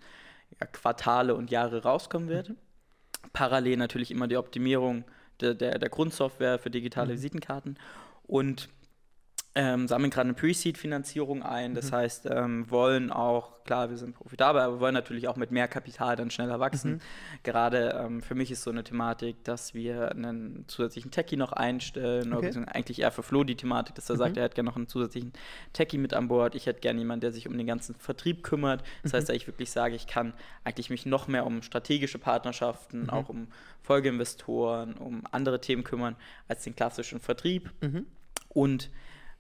[0.59, 2.55] ja, Quartale und Jahre rauskommen wird.
[3.33, 5.05] Parallel natürlich immer die Optimierung
[5.41, 7.77] der, der, der Grundsoftware für digitale Visitenkarten.
[8.27, 8.69] Und
[9.57, 11.75] ähm, sammeln gerade eine Pre-Seed-Finanzierung ein.
[11.75, 15.67] Das heißt, ähm, wollen auch, klar, wir sind profitabel, aber wollen natürlich auch mit mehr
[15.67, 17.01] Kapital dann schneller wachsen.
[17.43, 22.29] Gerade ähm, für mich ist so eine Thematik, dass wir einen zusätzlichen Techie noch einstellen,
[22.29, 22.47] oder Okay.
[22.47, 24.87] beziehungsweise eigentlich eher für Flo die Thematik, dass er sagt, er hätte gerne noch einen
[24.87, 25.33] zusätzlichen
[25.73, 26.55] Techie mit an Bord.
[26.55, 28.85] Ich hätte gerne jemanden, der sich um den ganzen Vertrieb kümmert.
[29.03, 30.33] Das heißt, dass ich wirklich sage, ich kann
[30.63, 33.49] eigentlich mich noch mehr um strategische Partnerschaften, auch um
[33.83, 36.15] Folgeinvestoren, um andere Themen kümmern,
[36.47, 37.73] als den klassischen Vertrieb.
[38.49, 38.91] Und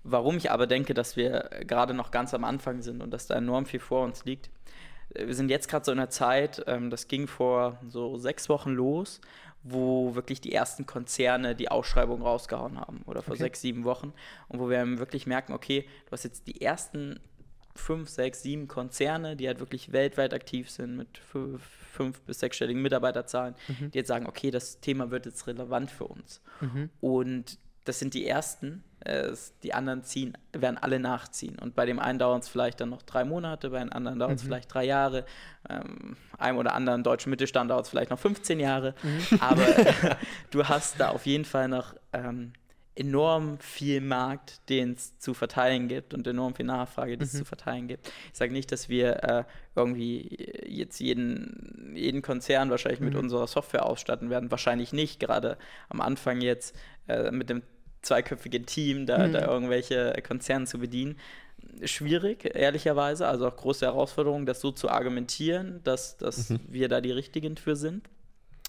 [0.02, 3.34] warum ich aber denke, dass wir gerade noch ganz am Anfang sind und dass da
[3.36, 4.50] enorm viel vor uns liegt.
[5.14, 8.48] äh, Wir sind jetzt gerade so in einer Zeit, ähm, das ging vor so sechs
[8.48, 9.20] Wochen los,
[9.62, 13.42] wo wirklich die ersten Konzerne die Ausschreibung rausgehauen haben oder vor Okay.
[13.42, 14.14] sechs, sieben Wochen
[14.48, 17.20] und wo wir wirklich merken, okay, du hast jetzt die ersten
[17.76, 22.82] fünf, sechs, sieben Konzerne, die halt wirklich weltweit aktiv sind mit fünf, fünf bis sechsstelligen
[22.82, 23.54] Mitarbeiterzahlen,
[23.92, 26.42] die jetzt sagen, okay, das Thema wird jetzt relevant für uns.
[27.00, 28.84] Und das sind die ersten.
[29.04, 31.58] Äh, die anderen ziehen, werden alle nachziehen.
[31.58, 34.36] Und bei dem einen dauert es vielleicht dann noch drei Monate, bei dem anderen dauert
[34.36, 35.24] es vielleicht drei Jahre.
[35.70, 38.94] Ähm, einem oder anderen deutschen Mittelstand dauert es vielleicht noch 15 Jahre.
[39.40, 39.64] Aber
[40.50, 42.52] du hast da auf jeden Fall noch ähm,
[42.96, 47.44] enorm viel Markt, den es zu verteilen gibt und enorm viel Nachfrage, die es zu
[47.44, 48.08] verteilen gibt.
[48.32, 53.86] Ich sage nicht, dass wir äh, irgendwie jetzt jeden, jeden Konzern wahrscheinlich mit unserer Software
[53.86, 54.50] ausstatten werden.
[54.50, 55.56] Wahrscheinlich nicht, gerade
[55.88, 56.76] am Anfang jetzt
[57.08, 57.62] äh, mit dem
[58.02, 61.16] zweiköpfigen Team da, da irgendwelche Konzerne zu bedienen.
[61.84, 63.26] schwierig, ehrlicherweise.
[63.28, 66.60] Also auch große Herausforderung, das so zu argumentieren, dass, dass Mhm.
[66.68, 68.08] wir da die Richtigen für sind.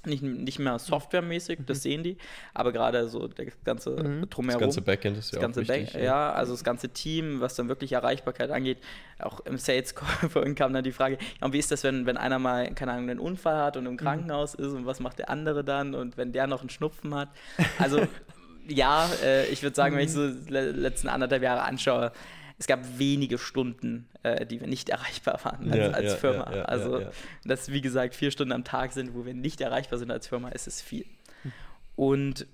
[0.03, 2.17] Nicht, nicht mehr softwaremäßig, das sehen die,
[2.55, 4.21] aber gerade so der ganze Mhm.
[4.21, 4.59] Das Drumherum.
[4.61, 5.93] ganze Backend ist ja Das auch wichtig.
[5.93, 8.79] Back, ja, also das ganze Team, was dann wirklich Erreichbarkeit angeht.
[9.19, 12.07] Auch im Sales Call vorhin kam dann die Frage, ja, und wie ist das, wenn,
[12.07, 15.19] wenn einer mal, keine Ahnung, einen Unfall hat und im Krankenhaus ist und was macht
[15.19, 17.29] der andere dann und wenn der noch einen Schnupfen hat?
[17.77, 18.01] Also
[18.67, 22.11] ja, äh, ich würde sagen, wenn ich so die le- letzten anderthalb Jahre anschaue,
[22.61, 26.53] es gab wenige Stunden, äh, die wir nicht erreichbar waren als, Ja, als ja, Firma.
[26.55, 27.01] ja, also,
[27.43, 30.49] dass wie gesagt vier Stunden am Tag sind, wo wir nicht erreichbar sind als Firma,
[30.49, 31.05] ist es viel.
[31.95, 32.45] Und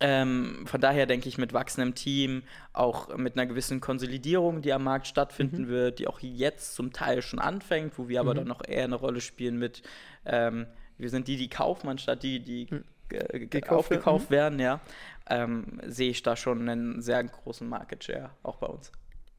[0.00, 2.42] ähm, von daher denke ich mit wachsendem Team,
[2.74, 7.22] auch mit einer gewissen Konsolidierung, die am Markt stattfinden wird, die auch jetzt zum Teil
[7.22, 9.80] schon anfängt, wo wir aber dann noch eher eine Rolle spielen mit,
[10.26, 10.66] ähm,
[10.98, 12.66] wir sind die, die kaufen, anstatt die, die
[13.08, 14.80] ge- Gekauft werden, aufgekauft werden, ja,
[15.28, 18.92] ähm, sehe ich da schon einen sehr großen Market Share, auch bei uns.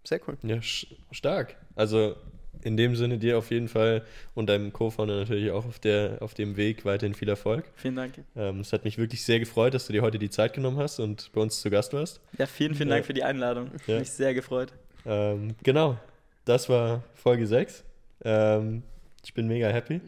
[0.07, 0.37] Sehr cool.
[0.43, 1.57] Ja, sch- stark.
[1.75, 2.15] Also
[2.63, 4.03] in dem Sinne dir auf jeden Fall
[4.35, 7.65] und deinem Co-Founder natürlich auch auf, der, auf dem Weg weiterhin viel Erfolg.
[7.75, 8.13] Vielen Dank.
[8.37, 10.99] Ähm, es hat mich wirklich sehr gefreut, dass du dir heute die Zeit genommen hast
[11.01, 12.21] und bei uns zu Gast warst.
[12.37, 12.87] Ja, vielen, vielen.
[12.89, 13.69] Dank für die Einladung.
[13.85, 13.99] Ja.
[13.99, 14.71] Mich sehr gefreut.
[15.05, 15.97] Ähm, genau,
[16.45, 17.83] das war Folge 6.
[18.23, 18.83] Ähm,
[19.25, 19.99] ich bin mega happy.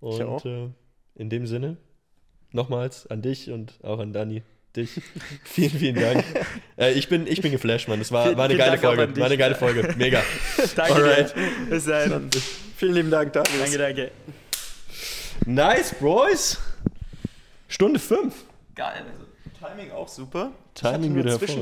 [0.00, 0.44] Und auch.
[0.44, 0.68] Äh,
[1.14, 1.78] in dem Sinne,
[2.52, 4.42] nochmals an dich und auch an Dani.
[4.76, 4.90] Dich.
[5.44, 6.24] vielen, vielen Dank.
[6.78, 7.98] äh, ich, bin, ich bin geflasht, Mann.
[7.98, 9.16] Das war, war eine geile Dank Folge.
[9.18, 9.94] War eine geile Folge.
[9.96, 10.22] Mega.
[10.76, 11.34] Danke Alright.
[11.68, 12.30] Bis dann.
[12.76, 13.58] Vielen lieben Dank, Darius.
[13.58, 14.10] Danke, danke.
[15.46, 16.58] Nice, Boys.
[17.68, 18.34] Stunde 5.
[18.74, 19.04] Geil.
[19.06, 19.30] Also.
[19.60, 20.52] Timing auch super.
[20.74, 21.58] Timing ich hatte nur wieder zwischendurch